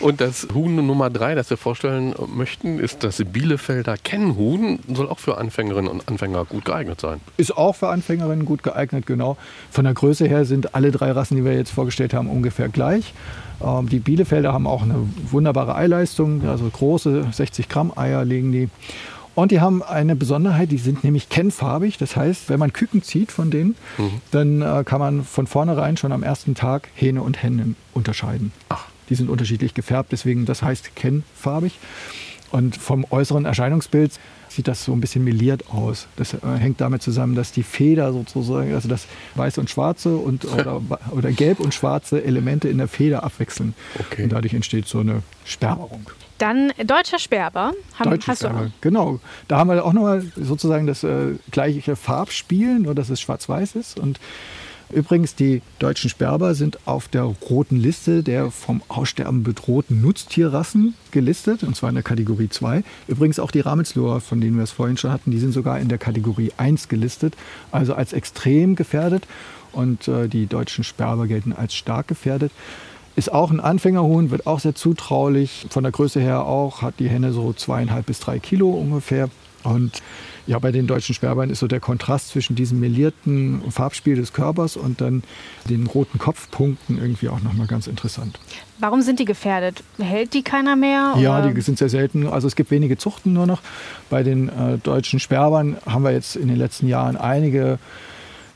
[0.00, 4.78] Und das Huhn Nummer drei, das wir vorstellen möchten, ist das Bielefelder Kennhuhn.
[4.94, 7.20] Soll auch für Anfängerinnen und Anfänger gut geeignet sein.
[7.36, 9.36] Ist auch für Anfängerinnen gut geeignet, genau.
[9.70, 13.12] Von der Größe her sind alle drei Rassen, die wir jetzt vorgestellt haben, ungefähr gleich.
[13.62, 14.96] Ähm, die Bielefelder haben auch eine
[15.30, 18.68] wunderbare Eileistung, also große 60 Gramm Eier legen die.
[19.34, 21.98] Und die haben eine Besonderheit, die sind nämlich kennfarbig.
[21.98, 24.20] Das heißt, wenn man Küken zieht von denen, mhm.
[24.30, 28.52] dann äh, kann man von vornherein schon am ersten Tag Hähne und Hennen unterscheiden.
[28.68, 28.86] Ach.
[29.08, 31.78] Die sind unterschiedlich gefärbt, deswegen das heißt kennfarbig.
[32.50, 34.12] Und vom äußeren Erscheinungsbild
[34.56, 36.06] sieht das so ein bisschen meliert aus.
[36.16, 40.44] Das äh, hängt damit zusammen, dass die Feder sozusagen, also das Weiße und Schwarze und,
[40.52, 43.74] oder, oder Gelb und Schwarze Elemente in der Feder abwechseln.
[43.98, 44.24] Okay.
[44.24, 46.06] Und dadurch entsteht so eine Sperrung.
[46.38, 47.72] Dann deutscher Sperber.
[47.94, 49.20] Haben, Deutscher Sperber, genau.
[49.46, 53.98] Da haben wir auch nochmal sozusagen das äh, gleiche Farbspiel, nur dass es schwarz-weiß ist.
[54.00, 54.18] Und
[54.92, 61.62] übrigens, die deutschen Sperber sind auf der roten Liste der vom Aussterben bedrohten Nutztierrassen gelistet,
[61.62, 62.82] und zwar in der Kategorie 2.
[63.08, 65.88] Übrigens auch die Ramelsloher, von denen wir es vorhin schon hatten, die sind sogar in
[65.88, 67.34] der Kategorie 1 gelistet,
[67.70, 69.26] also als extrem gefährdet.
[69.72, 72.52] Und äh, die deutschen Sperber gelten als stark gefährdet.
[73.16, 75.66] Ist auch ein Anfängerhuhn, wird auch sehr zutraulich.
[75.70, 79.30] Von der Größe her auch, hat die Henne so zweieinhalb bis drei Kilo ungefähr.
[79.64, 80.02] Und
[80.46, 84.76] ja, bei den deutschen Sperrbeinen ist so der Kontrast zwischen diesem melierten Farbspiel des Körpers
[84.76, 85.22] und dann
[85.68, 88.38] den roten Kopfpunkten irgendwie auch nochmal ganz interessant.
[88.78, 89.82] Warum sind die gefährdet?
[89.98, 91.12] Hält die keiner mehr?
[91.14, 91.22] Oder?
[91.22, 92.26] Ja, die sind sehr selten.
[92.26, 93.62] Also es gibt wenige Zuchten nur noch.
[94.10, 97.78] Bei den äh, deutschen Sperrbern haben wir jetzt in den letzten Jahren einige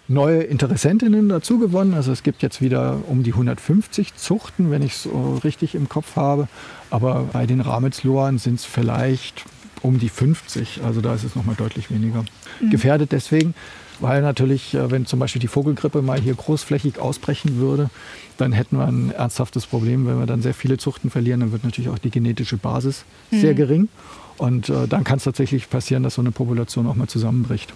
[0.09, 1.95] neue Interessentinnen dazu gewonnen.
[1.95, 5.89] Also es gibt jetzt wieder um die 150 Zuchten, wenn ich es so richtig im
[5.89, 6.49] Kopf habe.
[6.91, 9.45] Aber bei den Ramelslohren sind es vielleicht
[9.83, 10.81] um die 50.
[10.85, 12.25] Also da ist es nochmal deutlich weniger.
[12.61, 12.71] Mhm.
[12.71, 13.55] Gefährdet deswegen,
[14.01, 17.91] weil natürlich, äh, wenn zum Beispiel die Vogelgrippe mal hier großflächig ausbrechen würde,
[18.37, 20.07] dann hätten wir ein ernsthaftes Problem.
[20.07, 23.41] Wenn wir dann sehr viele Zuchten verlieren, dann wird natürlich auch die genetische Basis mhm.
[23.41, 23.89] sehr gering.
[24.37, 27.73] Und äh, dann kann es tatsächlich passieren, dass so eine Population auch mal zusammenbricht.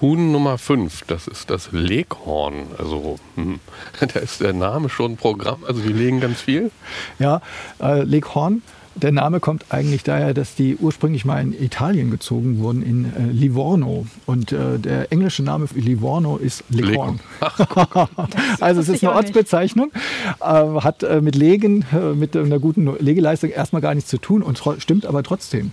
[0.00, 2.66] Huhn Nummer 5, das ist das Leghorn.
[2.76, 3.60] Also, hm,
[4.12, 6.70] da ist der Name schon ein Programm, also die legen ganz viel.
[7.18, 7.40] Ja,
[7.80, 8.62] äh, Leghorn.
[8.96, 13.30] Der Name kommt eigentlich daher, dass die ursprünglich mal in Italien gezogen wurden, in äh,
[13.30, 14.06] Livorno.
[14.24, 17.20] Und äh, der englische Name für Livorno ist Leghorn.
[18.60, 19.92] also es ist eine Ortsbezeichnung,
[20.40, 24.42] äh, hat äh, mit Legen, äh, mit einer guten Legeleistung erstmal gar nichts zu tun
[24.42, 25.72] und stimmt aber trotzdem.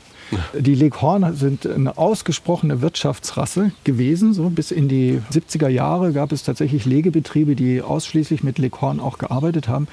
[0.57, 4.33] Die Leghorn sind eine ausgesprochene Wirtschaftsrasse gewesen.
[4.33, 9.17] So bis in die 70er Jahre gab es tatsächlich Legebetriebe, die ausschließlich mit Leghorn auch
[9.17, 9.88] gearbeitet haben.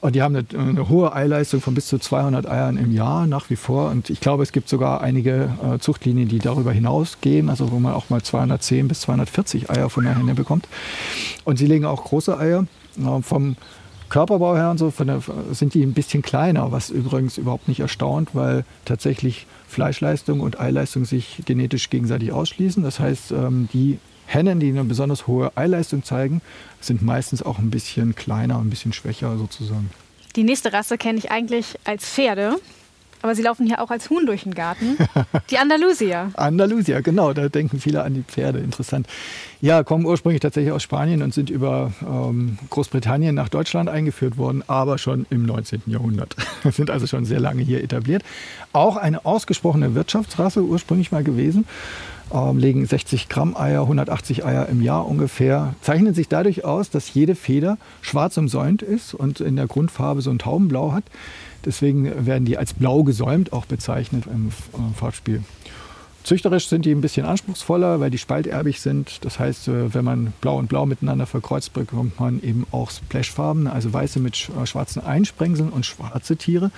[0.00, 3.50] Und die haben eine, eine, hohe Eileistung von bis zu 200 Eiern im Jahr nach
[3.50, 3.90] wie vor.
[3.90, 7.94] Und ich glaube, es gibt sogar einige äh, Zuchtlinien, die darüber hinausgehen, also wo man
[7.94, 10.68] auch mal 210 bis 240 Eier von der Henne bekommt.
[11.44, 12.66] Und sie legen auch große Eier.
[12.98, 13.56] Äh, vom
[14.08, 18.30] Körperbau her und so der, sind die ein bisschen kleiner, was übrigens überhaupt nicht erstaunt,
[18.34, 22.82] weil tatsächlich Fleischleistung und Eileistung sich genetisch gegenseitig ausschließen.
[22.82, 26.42] Das heißt, ähm, die Hennen, die eine besonders hohe Eileistung zeigen,
[26.80, 29.90] sind meistens auch ein bisschen kleiner, ein bisschen schwächer sozusagen.
[30.36, 32.56] Die nächste Rasse kenne ich eigentlich als Pferde.
[33.22, 34.98] Aber sie laufen hier auch als Huhn durch den Garten.
[35.50, 36.30] Die Andalusier.
[36.34, 37.32] Andalusier, genau.
[37.32, 38.58] Da denken viele an die Pferde.
[38.58, 39.08] Interessant.
[39.60, 44.62] Ja, kommen ursprünglich tatsächlich aus Spanien und sind über ähm, Großbritannien nach Deutschland eingeführt worden,
[44.66, 45.82] aber schon im 19.
[45.86, 46.36] Jahrhundert.
[46.70, 48.22] sind also schon sehr lange hier etabliert.
[48.72, 51.66] Auch eine ausgesprochene Wirtschaftsrasse ursprünglich mal gewesen.
[52.32, 55.74] Ähm, legen 60 Gramm Eier, 180 Eier im Jahr ungefähr.
[55.80, 60.30] Zeichnen sich dadurch aus, dass jede Feder schwarz umsäumt ist und in der Grundfarbe so
[60.30, 61.04] ein Taubenblau hat.
[61.64, 64.50] Deswegen werden die als blau gesäumt auch bezeichnet im
[64.94, 65.42] Farbspiel.
[66.26, 69.24] Züchterisch sind die ein bisschen anspruchsvoller, weil die spalterbig sind.
[69.24, 73.68] Das heißt, äh, wenn man blau und blau miteinander verkreuzt, bekommt man eben auch Splashfarben,
[73.68, 76.72] also weiße mit äh, schwarzen Einsprengseln und schwarze Tiere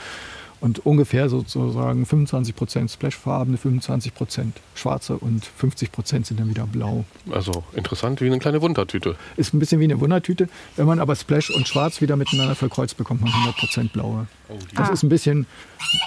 [0.61, 6.67] und ungefähr sozusagen 25 Prozent Splashfarbene, 25 Prozent schwarze und 50 Prozent sind dann wieder
[6.67, 7.05] blau.
[7.31, 9.17] Also interessant wie eine kleine Wundertüte.
[9.37, 10.49] Ist ein bisschen wie eine Wundertüte.
[10.77, 14.27] Wenn man aber Splash und Schwarz wieder miteinander verkreuzt, bekommt man 100 Prozent blaue.
[14.49, 14.93] Oh, das ah.
[14.93, 15.47] ist ein bisschen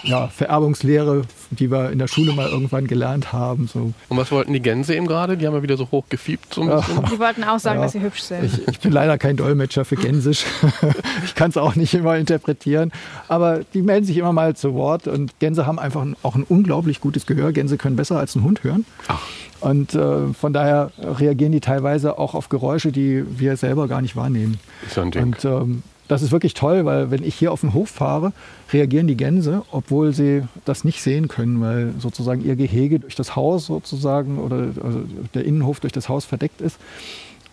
[0.04, 3.68] ja, Vererbungslehre, die wir in der Schule mal irgendwann gelernt haben.
[3.68, 3.94] So.
[4.10, 5.38] Und was wollten die Gänse eben gerade?
[5.38, 6.54] Die haben ja wieder so hoch gefiebt.
[6.54, 7.86] So die wollten auch sagen, ja.
[7.86, 8.46] dass sie hübsch sind.
[8.46, 10.46] Ich, ich, bin leider kein Dolmetscher für Gänsisch.
[11.26, 12.92] ich kann es auch nicht immer interpretieren.
[13.28, 15.08] Aber die melden sich immer mal zu Wort.
[15.08, 17.52] Und Gänse haben einfach auch ein unglaublich gutes Gehör.
[17.52, 18.86] Gänse können besser als ein Hund hören.
[19.08, 19.22] Ach.
[19.62, 24.16] Und äh, von daher reagieren die teilweise auch auf Geräusche, die wir selber gar nicht
[24.16, 24.60] wahrnehmen.
[24.88, 25.22] Ist ja ein Ding.
[25.22, 28.34] Und ähm, das ist wirklich toll, weil wenn ich hier auf den Hof fahre,
[28.74, 33.38] reagieren die Gänse, obwohl sie das nicht sehen können, weil sozusagen ihr Gehege durch das
[33.38, 36.78] Haus sozusagen oder also der Innenhof durch das Haus verdeckt ist.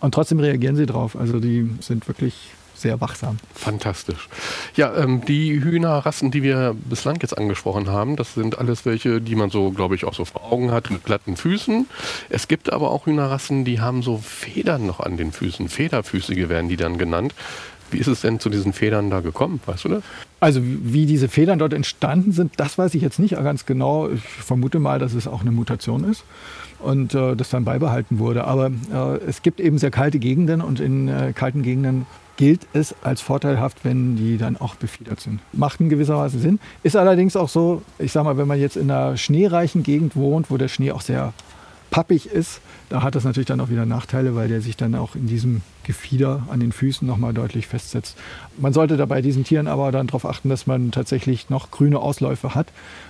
[0.01, 1.15] Und trotzdem reagieren sie drauf.
[1.15, 2.33] Also die sind wirklich
[2.75, 3.37] sehr wachsam.
[3.53, 4.27] Fantastisch.
[4.75, 9.35] Ja, ähm, die Hühnerrassen, die wir bislang jetzt angesprochen haben, das sind alles welche, die
[9.35, 11.87] man so, glaube ich, auch so vor Augen hat, mit glatten Füßen.
[12.29, 15.69] Es gibt aber auch Hühnerrassen, die haben so Federn noch an den Füßen.
[15.69, 17.33] Federfüßige werden die dann genannt.
[17.91, 19.59] Wie ist es denn zu diesen Federn da gekommen?
[19.65, 20.03] Weißt du das?
[20.39, 24.09] Also wie diese Federn dort entstanden sind, das weiß ich jetzt nicht ganz genau.
[24.09, 26.23] Ich vermute mal, dass es auch eine Mutation ist
[26.79, 28.45] und äh, das dann beibehalten wurde.
[28.45, 32.05] Aber äh, es gibt eben sehr kalte Gegenden und in äh, kalten Gegenden
[32.37, 35.41] gilt es als vorteilhaft, wenn die dann auch befiedert sind.
[35.51, 36.59] Macht in gewisser Weise Sinn.
[36.83, 40.49] Ist allerdings auch so, ich sag mal, wenn man jetzt in einer schneereichen Gegend wohnt,
[40.49, 41.33] wo der Schnee auch sehr
[41.89, 45.15] pappig ist, da hat das natürlich dann auch wieder Nachteile, weil der sich dann auch
[45.15, 48.17] in diesem Gefieder an den Füßen nochmal deutlich festsetzt.
[48.57, 52.55] Man sollte dabei diesen Tieren aber dann darauf achten, dass man tatsächlich noch grüne Ausläufe
[52.55, 52.67] hat.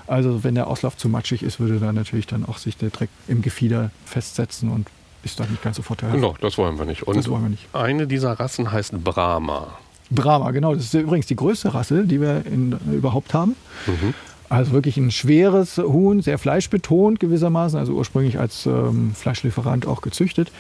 [0.08, 3.10] Also wenn der Auslauf zu matschig ist, würde dann natürlich dann auch sich der Dreck
[3.28, 4.88] im Gefieder festsetzen und
[5.24, 6.22] ist dann nicht ganz so vorteilhaft.
[6.22, 7.04] Genau, das wollen wir nicht.
[7.04, 7.68] Und das wollen wir nicht.
[7.74, 9.78] eine dieser Rassen heißt Brahma.
[10.10, 10.74] Brahma, genau.
[10.74, 13.56] Das ist übrigens die größte Rasse, die wir in, überhaupt haben.
[13.86, 14.14] Mhm.
[14.50, 20.52] Also wirklich ein schweres Huhn, sehr fleischbetont gewissermaßen, also ursprünglich als ähm, Fleischlieferant auch gezüchtet.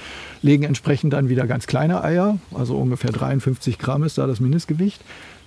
[0.43, 5.02] Legen entsprechend dann wieder ganz kleine Eier, also ungefähr 53 Gramm ist da das Mindestgewicht.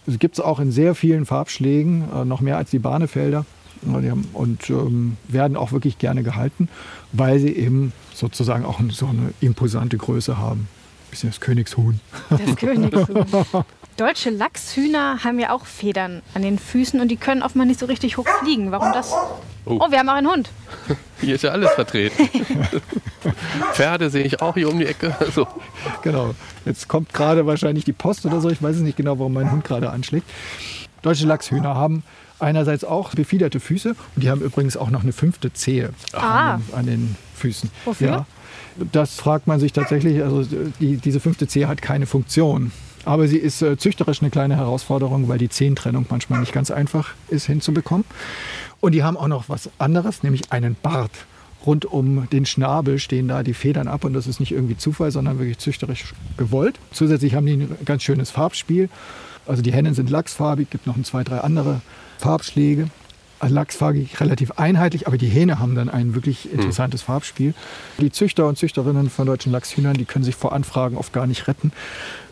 [0.09, 3.47] Es gibt es auch in sehr vielen Farbschlägen, äh, noch mehr als die Bahnefelder.
[4.33, 6.69] Und ähm, werden auch wirklich gerne gehalten,
[7.11, 10.69] weil sie eben sozusagen auch so eine imposante Größe haben.
[11.13, 12.01] Ein bisschen das Königshuhn.
[12.31, 13.27] Das Königshuhn.
[13.99, 17.79] Deutsche Lachshühner haben ja auch Federn an den Füßen und die können oft mal nicht
[17.81, 18.71] so richtig hoch fliegen.
[18.73, 19.13] Warum das?
[19.67, 19.79] Oh.
[19.79, 20.49] Oh, wir haben auch einen Hund.
[21.21, 22.31] Hier ist ja alles vertreten.
[23.75, 25.15] Pferde sehe ich auch hier um die Ecke.
[25.35, 25.47] So.
[26.03, 26.35] Genau.
[26.65, 28.49] Jetzt kommt gerade wahrscheinlich die Post oder so.
[28.49, 30.29] Ich weiß es nicht genau, warum mein Hund gerade anschlägt.
[31.03, 32.03] Deutsche Lachshühner haben
[32.39, 36.55] einerseits auch befiederte Füße und die haben übrigens auch noch eine fünfte Zehe Ah.
[36.55, 37.71] an, den, an den Füßen.
[37.85, 38.09] Wofür?
[38.09, 38.27] Ja,
[38.93, 40.23] das fragt man sich tatsächlich.
[40.23, 40.45] Also
[40.81, 42.73] die, diese fünfte Zehe hat keine Funktion.
[43.05, 47.15] Aber sie ist äh, züchterisch eine kleine Herausforderung, weil die Zehentrennung manchmal nicht ganz einfach
[47.29, 48.05] ist hinzubekommen.
[48.81, 51.11] Und die haben auch noch was anderes, nämlich einen Bart.
[51.67, 55.13] Rund um den Schnabel stehen da die Federn ab und das ist nicht irgendwie Zufall,
[55.13, 56.79] sondern wirklich züchterisch gewollt.
[56.91, 58.89] Zusätzlich haben die ein ganz schönes Farbspiel.
[59.47, 61.81] Also die Hennen sind lachsfarbig, gibt noch ein, zwei, drei andere
[62.19, 62.89] Farbschläge.
[63.51, 67.55] Lachsfarbig relativ einheitlich, aber die Hähne haben dann ein wirklich interessantes Farbspiel.
[67.99, 71.49] Die Züchter und Züchterinnen von deutschen Lachshühnern, die können sich vor Anfragen oft gar nicht
[71.49, 71.73] retten,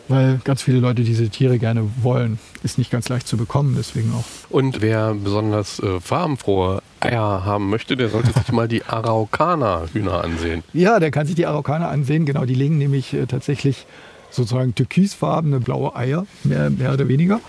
[0.08, 2.38] weil ganz viele Leute diese Tiere gerne wollen.
[2.62, 4.24] Ist nicht ganz leicht zu bekommen, deswegen auch.
[4.50, 10.62] Und wer besonders äh, farbenfrohe Eier haben möchte, der sollte sich mal die Araukaner-Hühner ansehen.
[10.72, 12.26] Ja, der kann sich die Araukaner ansehen.
[12.26, 13.86] Genau, die legen nämlich äh, tatsächlich
[14.30, 17.40] sozusagen türkisfarbene blaue Eier, mehr, mehr oder weniger.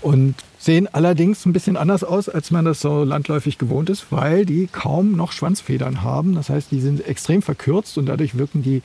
[0.00, 4.46] Und sehen allerdings ein bisschen anders aus, als man das so landläufig gewohnt ist, weil
[4.46, 6.34] die kaum noch Schwanzfedern haben.
[6.34, 8.82] Das heißt, die sind extrem verkürzt und dadurch wirken die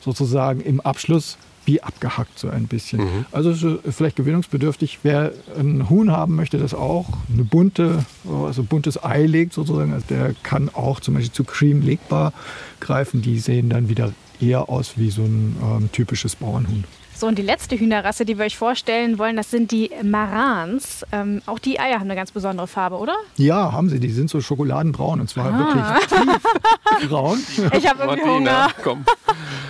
[0.00, 3.00] sozusagen im Abschluss wie abgehackt so ein bisschen.
[3.00, 3.26] Mhm.
[3.32, 4.98] Also es ist vielleicht gewöhnungsbedürftig.
[5.02, 10.04] Wer ein Huhn haben möchte, das auch eine bunte, also buntes Ei legt sozusagen, also
[10.10, 12.32] der kann auch zum Beispiel zu Cream legbar
[12.80, 13.22] greifen.
[13.22, 16.84] Die sehen dann wieder eher aus wie so ein ähm, typisches Bauernhuhn.
[17.16, 21.06] So, und die letzte Hühnerrasse, die wir euch vorstellen wollen, das sind die Marans.
[21.12, 23.14] Ähm, auch die Eier haben eine ganz besondere Farbe, oder?
[23.36, 24.00] Ja, haben sie.
[24.00, 25.58] Die sind so schokoladenbraun und zwar Ah.
[25.58, 27.38] wirklich tiefbraun.
[27.78, 28.68] Ich habe irgendwie Hunger.
[28.82, 29.04] Komm.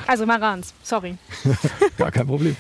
[0.06, 1.16] Also Marans, sorry.
[1.98, 2.56] Gar kein Problem.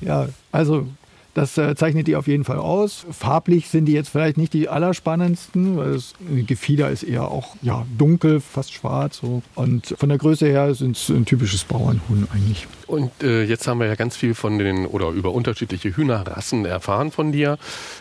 [0.00, 0.86] Ja, also
[1.34, 3.06] das äh, zeichnet die auf jeden Fall aus.
[3.10, 6.14] Farblich sind die jetzt vielleicht nicht die allerspannendsten, weil das
[6.46, 9.18] Gefieder ist eher auch ja, dunkel, fast schwarz.
[9.18, 9.42] So.
[9.54, 12.66] Und von der Größe her sind es ein typisches Bauernhuhn eigentlich.
[12.86, 17.10] Und äh, jetzt haben wir ja ganz viel von den oder über unterschiedliche Hühnerrassen erfahren
[17.10, 17.58] von dir.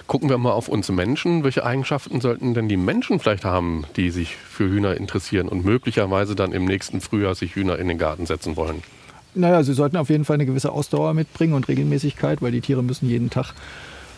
[0.08, 1.46] Gucken wir mal auf uns Menschen.
[1.46, 6.36] Welche Eigenschaften sollten denn die Menschen vielleicht haben, die sich für Hühner interessieren und möglicherweise
[6.36, 8.84] dann im nächsten Frühjahr sich Hühner in den Garten setzen wollen?
[9.34, 12.84] Naja, sie sollten auf jeden Fall eine gewisse Ausdauer mitbringen und Regelmäßigkeit, weil die Tiere
[12.84, 13.54] müssen jeden Tag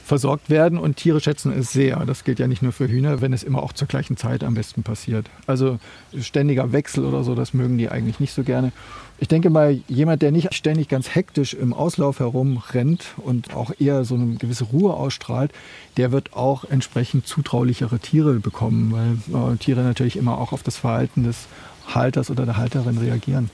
[0.04, 2.06] versorgt werden und Tiere schätzen es sehr.
[2.06, 4.54] Das gilt ja nicht nur für Hühner, wenn es immer auch zur gleichen Zeit am
[4.54, 5.30] besten passiert.
[5.47, 5.80] Also
[6.19, 8.73] ständiger Wechsel oder so, das mögen die eigentlich nicht so gerne.
[9.19, 14.03] Ich denke mal, jemand, der nicht ständig ganz hektisch im Auslauf herumrennt und auch eher
[14.03, 15.53] so eine gewisse Ruhe ausstrahlt,
[15.95, 18.91] der wird auch entsprechend zutraulichere Tiere bekommen,
[19.32, 21.47] weil äh, Tiere natürlich immer auch auf das Verhalten des
[21.88, 23.49] Halters oder der Halterin reagieren.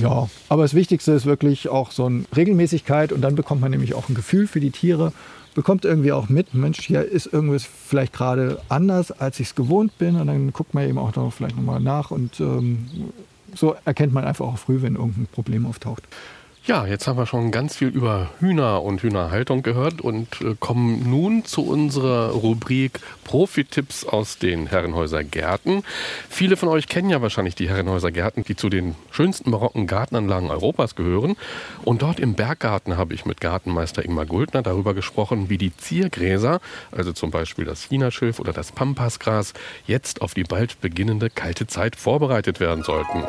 [0.00, 3.94] Ja, aber das Wichtigste ist wirklich auch so eine Regelmäßigkeit und dann bekommt man nämlich
[3.94, 5.12] auch ein Gefühl für die Tiere,
[5.54, 9.96] bekommt irgendwie auch mit, Mensch, hier ist irgendwas vielleicht gerade anders, als ich es gewohnt
[9.96, 12.86] bin und dann guckt man eben auch noch vielleicht nochmal nach und ähm,
[13.54, 16.02] so erkennt man einfach auch früh, wenn irgendein Problem auftaucht.
[16.66, 21.08] Ja, jetzt haben wir schon ganz viel über Hühner und Hühnerhaltung gehört und äh, kommen
[21.08, 25.84] nun zu unserer Rubrik Profi-Tipps aus den Herrenhäuser Gärten.
[26.28, 30.50] Viele von euch kennen ja wahrscheinlich die Herrenhäuser Gärten, die zu den schönsten barocken Gartenanlagen
[30.50, 31.36] Europas gehören.
[31.84, 36.58] Und dort im Berggarten habe ich mit Gartenmeister Ingmar Guldner darüber gesprochen, wie die Ziergräser,
[36.90, 39.54] also zum Beispiel das Chinaschilf oder das Pampasgras,
[39.86, 43.22] jetzt auf die bald beginnende kalte Zeit vorbereitet werden sollten.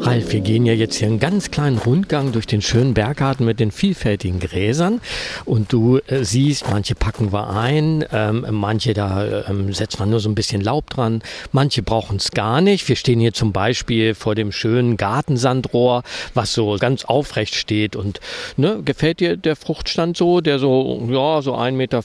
[0.00, 3.58] Ralf, wir gehen ja jetzt hier einen ganz kleinen Rundgang durch den schönen Berggarten mit
[3.58, 5.00] den vielfältigen Gräsern.
[5.44, 10.20] Und du äh, siehst, manche packen wir ein, ähm, manche da ähm, setzt man nur
[10.20, 11.20] so ein bisschen Laub dran,
[11.52, 12.88] manche brauchen es gar nicht.
[12.88, 17.96] Wir stehen hier zum Beispiel vor dem schönen Gartensandrohr, was so ganz aufrecht steht.
[17.96, 18.20] Und
[18.56, 22.02] ne, gefällt dir der Fruchtstand so, der so, ja, so 1,40 Meter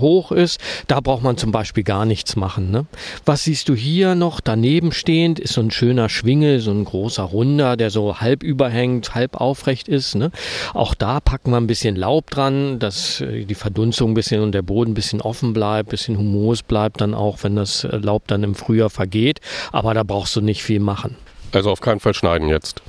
[0.00, 0.60] hoch ist?
[0.86, 2.70] Da braucht man zum Beispiel gar nichts machen.
[2.70, 2.86] Ne?
[3.24, 5.40] Was siehst du hier noch daneben stehend?
[5.40, 9.36] Ist so ein schöner Schwingel, so ein großer großer Runder, der so halb überhängt, halb
[9.40, 10.14] aufrecht ist.
[10.14, 10.30] Ne?
[10.74, 14.52] Auch da packen wir ein bisschen Laub dran, dass äh, die Verdunstung ein bisschen und
[14.52, 17.96] der Boden ein bisschen offen bleibt, ein bisschen Humus bleibt dann auch, wenn das äh,
[17.96, 19.40] Laub dann im Frühjahr vergeht.
[19.72, 21.16] Aber da brauchst du nicht viel machen.
[21.52, 22.82] Also auf keinen Fall schneiden jetzt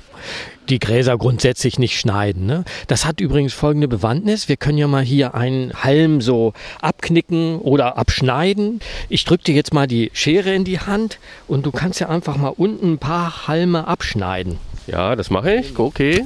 [0.70, 2.46] die Gräser grundsätzlich nicht schneiden.
[2.46, 2.64] Ne?
[2.88, 4.50] Das hat übrigens folgende Bewandtnis.
[4.50, 8.80] Wir können ja mal hier einen Halm so abknicken oder abschneiden.
[9.10, 12.38] Ich drücke dir jetzt mal die Schere in die Hand und du kannst ja einfach
[12.38, 14.58] mal unten ein paar Halme abschneiden.
[14.88, 15.78] Ja, das mache ich.
[15.78, 16.26] Okay.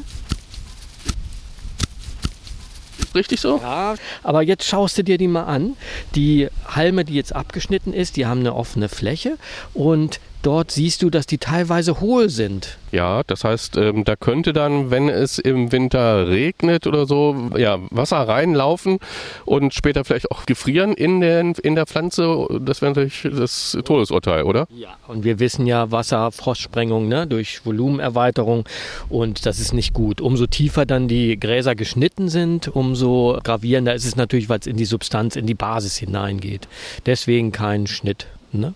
[3.14, 3.58] Richtig so?
[3.58, 5.76] Ja, aber jetzt schaust du dir die mal an.
[6.16, 9.38] Die Halme, die jetzt abgeschnitten ist, die haben eine offene Fläche
[9.74, 12.78] und dort siehst du, dass die teilweise hohl sind.
[12.92, 17.80] Ja, das heißt, ähm, da könnte dann, wenn es im Winter regnet oder so, ja,
[17.90, 19.00] Wasser reinlaufen
[19.46, 22.48] und später vielleicht auch gefrieren in der, in der Pflanze.
[22.60, 24.68] Das wäre natürlich das Todesurteil, oder?
[24.76, 28.66] Ja, und wir wissen ja, Wasser, Frostsprengung ne, durch Volumenerweiterung
[29.10, 30.20] und das ist nicht gut.
[30.20, 34.76] Umso tiefer dann die Gräser geschnitten sind, umso gravierender ist es natürlich, weil es in
[34.76, 36.68] die Substanz, in die Basis hineingeht.
[37.06, 38.28] Deswegen kein Schnitt.
[38.52, 38.74] Ne?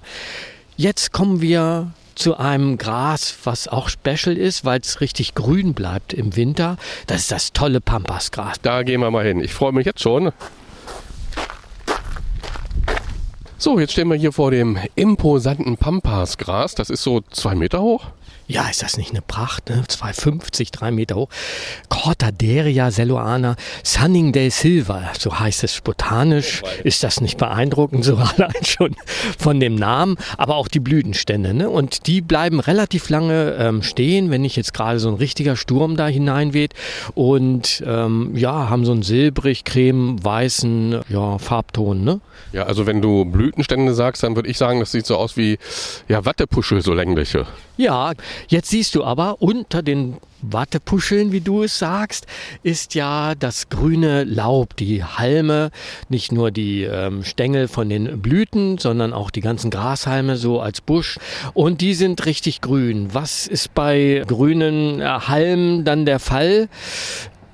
[0.78, 6.12] Jetzt kommen wir zu einem Gras, was auch special ist, weil es richtig grün bleibt
[6.12, 6.76] im Winter.
[7.08, 8.58] Das ist das tolle Pampasgras.
[8.62, 9.40] Da gehen wir mal hin.
[9.40, 10.34] Ich freue mich jetzt schon.
[13.58, 16.76] So, jetzt stehen wir hier vor dem imposanten Pampasgras.
[16.76, 18.08] Das ist so zwei Meter hoch.
[18.48, 19.84] Ja, ist das nicht eine Pracht, ne?
[19.88, 21.30] 2,50, drei Meter hoch.
[21.90, 26.62] Cortaderia celluana Sunningdale Silver, so heißt es botanisch.
[26.84, 28.96] Ist das nicht beeindruckend, so allein schon
[29.40, 31.56] von dem Namen, aber auch die Blütenstände.
[31.56, 31.70] Ne?
[31.72, 35.98] Und die bleiben relativ lange ähm, stehen, wenn nicht jetzt gerade so ein richtiger Sturm
[35.98, 36.76] da hineinweht.
[37.16, 42.04] Und ähm, ja, haben so einen silbrig, creme, weißen ja, Farbton.
[42.04, 42.22] Ne?
[42.54, 45.58] Ja, also wenn du Blütenstände sagst, dann würde ich sagen, das sieht so aus wie
[46.08, 47.48] ja, Wattepuschel, so längliche.
[47.78, 48.14] Ja,
[48.48, 52.28] jetzt siehst du aber unter den Wattepuscheln, wie du es sagst,
[52.64, 55.72] ist ja das grüne Laub, die Halme,
[56.10, 60.82] nicht nur die ähm, Stängel von den Blüten, sondern auch die ganzen Grashalme so als
[60.82, 61.18] Busch.
[61.54, 63.14] Und die sind richtig grün.
[63.14, 66.70] Was ist bei grünen äh, Halmen dann der Fall?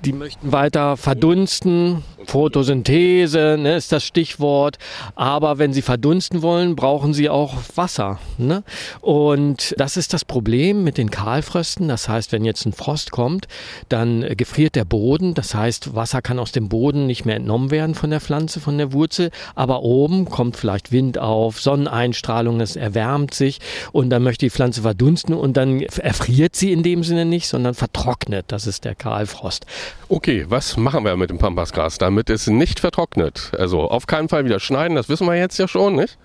[0.04, 2.02] Die möchten weiter verdunsten.
[2.26, 4.78] Photosynthese ne, ist das Stichwort.
[5.14, 8.18] Aber wenn sie verdunsten wollen, brauchen sie auch Wasser.
[8.38, 8.62] Ne?
[9.00, 11.88] Und das ist das Problem mit den Kahlfrösten.
[11.88, 13.48] Das heißt, wenn jetzt ein Frost kommt,
[13.88, 15.34] dann gefriert der Boden.
[15.34, 18.78] Das heißt, Wasser kann aus dem Boden nicht mehr entnommen werden von der Pflanze, von
[18.78, 19.30] der Wurzel.
[19.54, 23.58] Aber oben kommt vielleicht Wind auf, Sonneneinstrahlung, es erwärmt sich
[23.92, 27.74] und dann möchte die Pflanze verdunsten und dann erfriert sie in dem Sinne nicht, sondern
[27.74, 28.46] vertrocknet.
[28.48, 29.66] Das ist der Kahlfrost.
[30.08, 33.52] Okay, was machen wir mit dem Pampasgras, damit es nicht vertrocknet?
[33.58, 36.18] Also auf keinen Fall wieder schneiden, das wissen wir jetzt ja schon, nicht?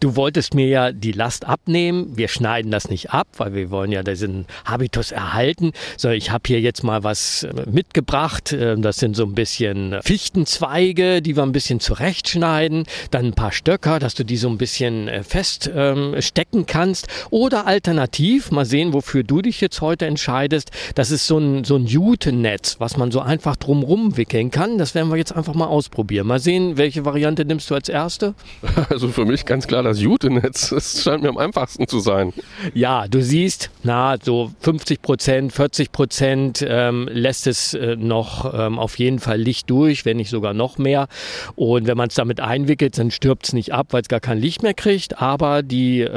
[0.00, 2.16] Du wolltest mir ja die Last abnehmen.
[2.16, 5.72] Wir schneiden das nicht ab, weil wir wollen ja diesen Habitus erhalten.
[5.96, 8.52] So, ich habe hier jetzt mal was äh, mitgebracht.
[8.52, 12.84] Ähm, das sind so ein bisschen Fichtenzweige, die wir ein bisschen zurechtschneiden.
[13.10, 17.08] Dann ein paar Stöcker, dass du die so ein bisschen äh, feststecken ähm, kannst.
[17.30, 20.70] Oder alternativ, mal sehen, wofür du dich jetzt heute entscheidest.
[20.94, 24.78] Das ist so ein, so ein Jutennetz, was man so einfach drumrum wickeln kann.
[24.78, 26.28] Das werden wir jetzt einfach mal ausprobieren.
[26.28, 28.34] Mal sehen, welche Variante nimmst du als erste?
[28.90, 30.68] Also für mich ganz klar das Jute-Netz.
[30.78, 32.32] Das scheint mir am einfachsten zu sein.
[32.72, 38.78] Ja, du siehst, na, so 50 Prozent, 40 Prozent ähm, lässt es äh, noch ähm,
[38.78, 41.08] auf jeden Fall Licht durch, wenn nicht sogar noch mehr.
[41.56, 44.38] Und wenn man es damit einwickelt, dann stirbt es nicht ab, weil es gar kein
[44.38, 45.20] Licht mehr kriegt.
[45.20, 46.08] Aber die äh,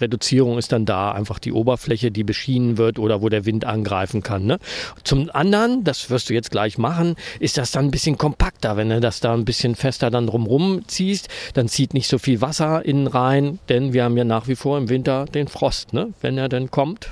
[0.00, 4.22] Reduzierung ist dann da, einfach die Oberfläche, die beschienen wird oder wo der Wind angreifen
[4.22, 4.44] kann.
[4.44, 4.58] Ne?
[5.04, 8.76] Zum anderen, das wirst du jetzt gleich machen, ist das dann ein bisschen kompakter.
[8.76, 12.40] Wenn du das da ein bisschen fester dann drumrum ziehst, dann zieht nicht so viel
[12.40, 13.19] Wasser innen rein,
[13.68, 16.12] denn wir haben ja nach wie vor im Winter den Frost, ne?
[16.20, 17.10] wenn er dann kommt.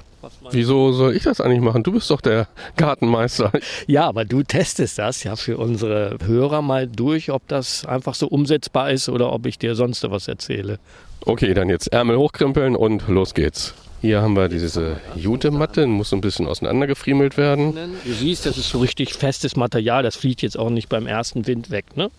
[0.51, 1.83] Wieso soll ich das eigentlich machen?
[1.83, 3.53] Du bist doch der Gartenmeister.
[3.87, 8.27] Ja, aber du testest das ja für unsere Hörer mal durch, ob das einfach so
[8.27, 10.79] umsetzbar ist oder ob ich dir sonst was erzähle.
[11.25, 13.75] Okay, dann jetzt Ärmel hochkrempeln und los geht's.
[14.01, 17.75] Hier haben wir diese Jutematte, muss so ein bisschen auseinandergefriemelt werden.
[18.05, 21.49] Du siehst, das ist so richtig festes Material, das fliegt jetzt auch nicht beim ersten
[21.49, 22.11] Wind weg, ne?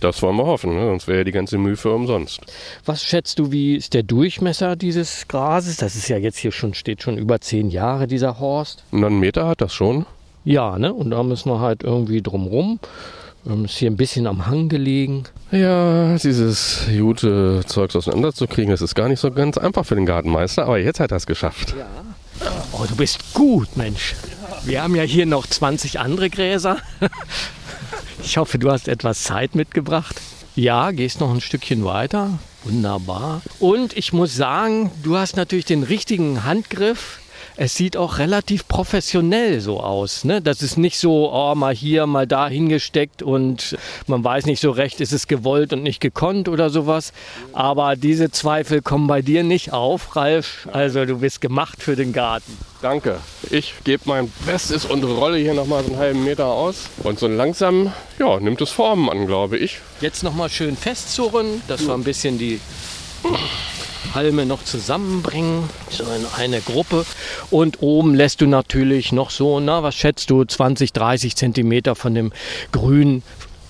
[0.00, 0.86] Das wollen wir hoffen, ne?
[0.86, 2.40] sonst wäre ja die ganze Mühe für umsonst.
[2.84, 5.78] Was schätzt du, wie ist der Durchmesser dieses Grases?
[5.78, 8.84] Das ist ja jetzt hier schon, steht schon über zehn Jahre, dieser Horst.
[8.90, 10.04] Und einen Meter hat das schon.
[10.44, 10.92] Ja, ne?
[10.92, 12.78] Und da müssen wir halt irgendwie drumrum.
[13.46, 15.24] Ähm, Ist hier ein bisschen am Hang gelegen.
[15.50, 20.64] Ja, dieses gute Zeugs auseinanderzukriegen, das ist gar nicht so ganz einfach für den Gartenmeister,
[20.64, 21.74] aber jetzt hat er es geschafft.
[22.72, 24.14] Oh, du bist gut, Mensch.
[24.64, 26.78] Wir haben ja hier noch 20 andere Gräser.
[28.26, 30.20] Ich hoffe, du hast etwas Zeit mitgebracht.
[30.56, 32.40] Ja, gehst noch ein Stückchen weiter.
[32.64, 33.40] Wunderbar.
[33.60, 37.20] Und ich muss sagen, du hast natürlich den richtigen Handgriff.
[37.58, 40.24] Es sieht auch relativ professionell so aus.
[40.24, 40.42] Ne?
[40.42, 44.70] Das ist nicht so, oh, mal hier, mal da hingesteckt und man weiß nicht so
[44.70, 47.14] recht, ist es gewollt und nicht gekonnt oder sowas.
[47.54, 50.68] Aber diese Zweifel kommen bei dir nicht auf, Ralf.
[50.70, 52.58] Also du bist gemacht für den Garten.
[52.82, 53.20] Danke.
[53.50, 56.90] Ich gebe mein Bestes und rolle hier nochmal so einen halben Meter aus.
[57.04, 59.78] Und so langsam, ja, nimmt es Formen an, glaube ich.
[60.02, 62.60] Jetzt nochmal schön festzurren, dass wir ein bisschen die
[64.14, 67.04] Halme noch zusammenbringen, so in eine Gruppe.
[67.50, 72.14] Und oben lässt du natürlich noch so, na, was schätzt du, 20, 30 Zentimeter von
[72.14, 72.32] dem
[72.72, 73.22] Grün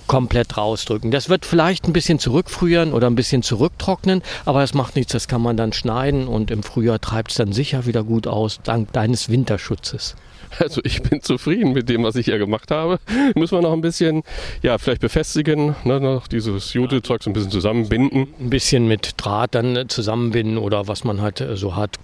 [0.07, 1.11] komplett rausdrücken.
[1.11, 5.27] Das wird vielleicht ein bisschen zurückfrieren oder ein bisschen zurücktrocknen, aber das macht nichts, das
[5.27, 8.91] kann man dann schneiden und im Frühjahr treibt es dann sicher wieder gut aus, dank
[8.93, 10.15] deines Winterschutzes.
[10.59, 12.99] Also ich bin zufrieden mit dem, was ich hier gemacht habe.
[13.35, 14.23] Müssen wir noch ein bisschen,
[14.61, 18.27] ja, vielleicht befestigen, ne, noch dieses Jute-Zeug so ein bisschen zusammenbinden.
[18.39, 21.97] Ein bisschen mit Draht dann äh, zusammenbinden oder was man halt äh, so hat.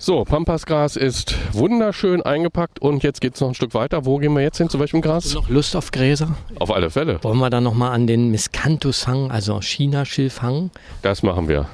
[0.00, 4.04] So, Pampasgras ist wunderschön eingepackt und jetzt geht es noch ein Stück weiter.
[4.04, 4.68] Wo gehen wir jetzt hin?
[4.68, 5.34] Zu welchem Gras?
[5.34, 6.36] Noch Lust auf Gräser?
[6.60, 7.18] Auf alle Fälle.
[7.24, 10.70] Wollen wir dann nochmal an den Miscanthus-Hang, also China-Schilfhang?
[11.02, 11.66] Das machen wir.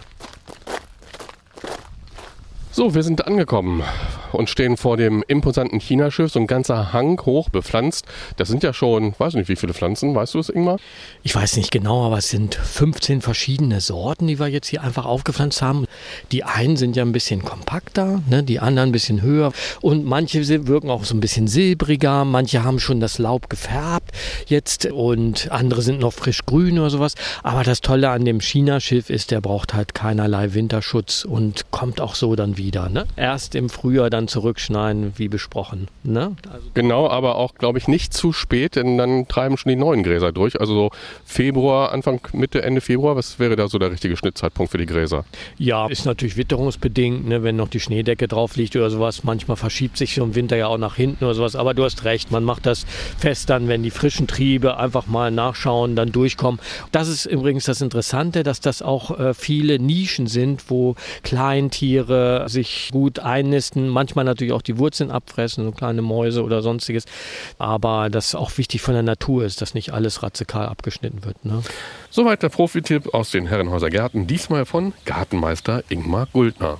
[2.72, 3.82] So, wir sind angekommen
[4.34, 6.32] und stehen vor dem imposanten Chinaschiff.
[6.32, 8.06] So ein ganzer Hang hoch bepflanzt.
[8.36, 10.14] Das sind ja schon, weiß nicht wie viele Pflanzen.
[10.14, 10.78] Weißt du es, Ingmar?
[11.22, 15.04] Ich weiß nicht genau, aber es sind 15 verschiedene Sorten, die wir jetzt hier einfach
[15.06, 15.86] aufgepflanzt haben.
[16.32, 18.42] Die einen sind ja ein bisschen kompakter, ne?
[18.42, 19.52] die anderen ein bisschen höher.
[19.80, 22.24] Und manche wirken auch so ein bisschen silbriger.
[22.24, 24.12] Manche haben schon das Laub gefärbt
[24.46, 27.14] jetzt und andere sind noch frisch grün oder sowas.
[27.42, 32.14] Aber das Tolle an dem China-Schiff ist, der braucht halt keinerlei Winterschutz und kommt auch
[32.14, 32.88] so dann wieder.
[32.88, 33.06] Ne?
[33.16, 35.88] Erst im Frühjahr dann zurückschneiden, wie besprochen.
[36.02, 36.36] Ne?
[36.50, 40.02] Also Genau, aber auch, glaube ich, nicht zu spät, denn dann treiben schon die neuen
[40.02, 40.60] Gräser durch.
[40.60, 40.90] Also so
[41.24, 45.24] Februar, Anfang, Mitte, Ende Februar, was wäre da so der richtige Schnittzeitpunkt für die Gräser?
[45.58, 49.24] Ja, ist natürlich witterungsbedingt, ne, wenn noch die Schneedecke drauf liegt oder sowas.
[49.24, 51.56] Manchmal verschiebt sich so im Winter ja auch nach hinten oder sowas.
[51.56, 52.86] Aber du hast recht, man macht das
[53.18, 56.60] fest dann, wenn die frischen Triebe einfach mal nachschauen, dann durchkommen.
[56.92, 62.90] Das ist übrigens das Interessante, dass das auch äh, viele Nischen sind, wo Kleintiere sich
[62.92, 63.88] gut einnisten.
[63.88, 67.06] Manchmal natürlich auch die Wurzeln abfressen, so kleine Mäuse oder sonstiges.
[67.58, 71.44] Aber das auch wichtig von der Natur ist, dass nicht alles radikal abgeschnitten wird.
[71.44, 71.62] Ne?
[72.10, 76.78] Soweit der Profitipp aus den Herrenhäuser Gärten, diesmal von Gartenmeister Ingmar Guldner.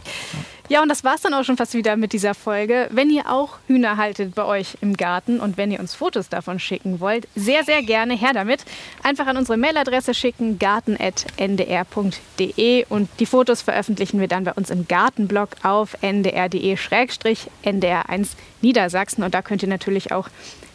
[0.71, 2.89] Ja, und das war's dann auch schon fast wieder mit dieser Folge.
[2.91, 6.59] Wenn ihr auch Hühner haltet bei euch im Garten und wenn ihr uns Fotos davon
[6.59, 8.65] schicken wollt, sehr, sehr gerne her damit.
[9.03, 14.89] Einfach an unsere Mailadresse schicken, garten.ndr.de und die Fotos veröffentlichen wir dann bei uns im
[14.89, 18.29] Gartenblog auf ndr.de-ndr1
[18.63, 20.31] Niedersachsen und da könnt ihr natürlich auch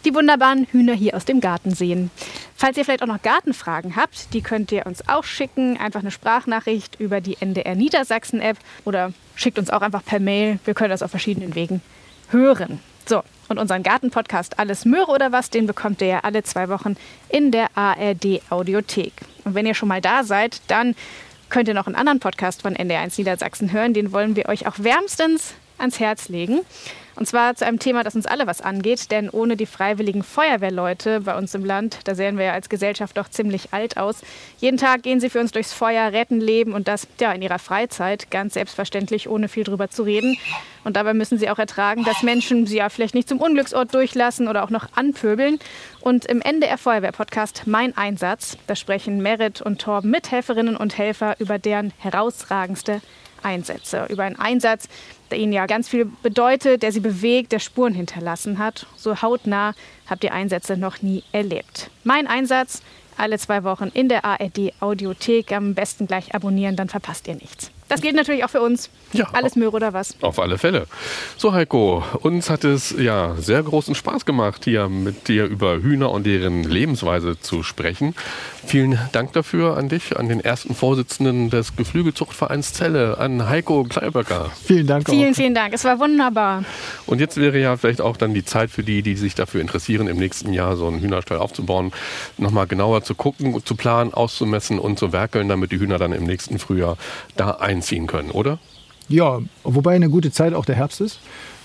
[0.06, 2.12] die wunderbaren Hühner hier aus dem Garten sehen.
[2.56, 5.78] Falls ihr vielleicht auch noch Gartenfragen habt, die könnt ihr uns auch schicken.
[5.78, 10.60] Einfach eine Sprachnachricht über die NDR Niedersachsen App oder schickt uns auch einfach per Mail.
[10.66, 11.82] Wir können das auf verschiedenen Wegen
[12.30, 12.80] hören.
[13.08, 16.95] So, und unseren Gartenpodcast Alles Möhre oder was, den bekommt ihr ja alle zwei Wochen
[17.30, 19.14] in der ARD Audiothek.
[19.43, 20.95] Und wenn ihr schon mal da seid, dann
[21.50, 23.93] könnt ihr noch einen anderen Podcast von NDR1 Niedersachsen hören.
[23.93, 26.60] Den wollen wir euch auch wärmstens ans Herz legen.
[27.20, 31.20] Und zwar zu einem Thema, das uns alle was angeht, denn ohne die freiwilligen Feuerwehrleute
[31.20, 34.22] bei uns im Land, da sehen wir ja als Gesellschaft doch ziemlich alt aus.
[34.59, 37.59] Jeden Tag gehen sie für uns durchs Feuer, retten Leben und das ja in ihrer
[37.59, 40.38] Freizeit, ganz selbstverständlich, ohne viel drüber zu reden.
[40.86, 44.47] Und dabei müssen sie auch ertragen, dass Menschen sie ja vielleicht nicht zum Unglücksort durchlassen
[44.47, 45.59] oder auch noch anpöbeln.
[45.99, 51.36] Und im NDR Feuerwehr-Podcast Mein Einsatz, da sprechen Merit und Torben mit Helferinnen und Helfer
[51.39, 53.01] über deren herausragendste
[53.43, 54.05] Einsätze.
[54.09, 54.88] Über einen Einsatz,
[55.30, 58.86] der ihnen ja ganz viel bedeutet, der sie bewegt, der Spuren hinterlassen hat.
[58.96, 59.74] So hautnah
[60.10, 61.90] habt ihr Einsätze noch nie erlebt.
[62.04, 62.82] Mein Einsatz,
[63.18, 65.52] alle zwei Wochen in der ARD Audiothek.
[65.52, 67.72] Am besten gleich abonnieren, dann verpasst ihr nichts.
[67.90, 68.90] Das gilt natürlich auch für uns.
[69.14, 69.28] Ja.
[69.34, 70.16] Alles Möhre oder was?
[70.22, 70.86] Auf alle Fälle.
[71.36, 76.12] So Heiko, uns hat es ja sehr großen Spaß gemacht, hier mit dir über Hühner
[76.12, 78.14] und deren Lebensweise zu sprechen.
[78.66, 84.52] Vielen Dank dafür an dich, an den ersten Vorsitzenden des Geflügelzuchtvereins Zelle, an Heiko Kleiböcker.
[84.64, 85.36] Vielen Dank Vielen, auch.
[85.36, 85.74] vielen Dank.
[85.74, 86.64] Es war wunderbar.
[87.08, 90.08] Und jetzt wäre ja vielleicht auch dann die Zeit für die, die sich dafür interessieren,
[90.08, 91.92] im nächsten Jahr so einen Hühnerstall aufzubauen,
[92.38, 96.26] nochmal genauer zu gucken, zu planen, auszumessen und zu werkeln, damit die Hühner dann im
[96.26, 96.98] nächsten Frühjahr
[97.36, 98.60] da einziehen können, oder?
[99.08, 101.20] Ja, wobei eine gute Zeit auch der Herbst ist.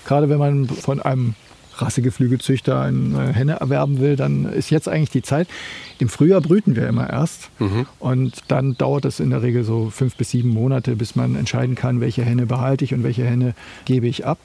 [0.05, 1.35] Gerade wenn man von einem
[1.77, 5.47] Rassegeflügelzüchter eine Henne erwerben will, dann ist jetzt eigentlich die Zeit.
[5.99, 7.49] Im Frühjahr brüten wir immer erst.
[7.99, 11.75] Und dann dauert es in der Regel so fünf bis sieben Monate, bis man entscheiden
[11.75, 14.39] kann, welche Henne behalte ich und welche Henne gebe ich ab.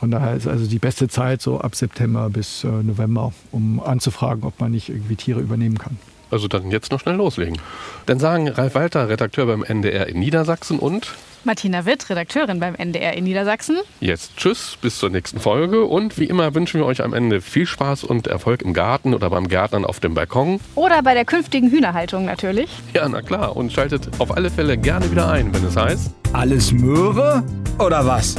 [0.00, 4.42] Von daher ist also die beste Zeit so ab September bis äh, November, um anzufragen,
[4.42, 5.96] ob man nicht irgendwie Tiere übernehmen kann.
[6.30, 7.58] Also dann jetzt noch schnell loslegen.
[8.06, 11.14] Dann sagen Ralf Walter, Redakteur beim NDR in Niedersachsen und
[11.44, 13.76] Martina Witt, Redakteurin beim NDR in Niedersachsen.
[14.00, 15.84] jetzt Tschüss, bis zur nächsten Folge.
[15.84, 19.28] Und wie immer wünschen wir euch am Ende viel Spaß und Erfolg im Garten oder
[19.28, 20.58] beim Gärtnern auf dem Balkon.
[20.74, 22.70] Oder bei der künftigen Hühnerhaltung natürlich.
[22.94, 23.56] Ja, na klar.
[23.56, 26.10] Und schaltet auf alle Fälle gerne wieder ein, wenn es heißt.
[26.32, 27.44] Alles Möhre
[27.78, 28.36] oder was?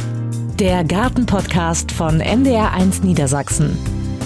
[0.59, 3.77] Der Gartenpodcast von NDR1 Niedersachsen.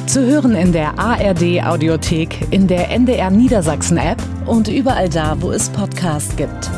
[0.10, 5.52] Zu hören in der ARD Audiothek, in der NDR Niedersachsen App und überall da, wo
[5.52, 6.72] es Podcasts gibt.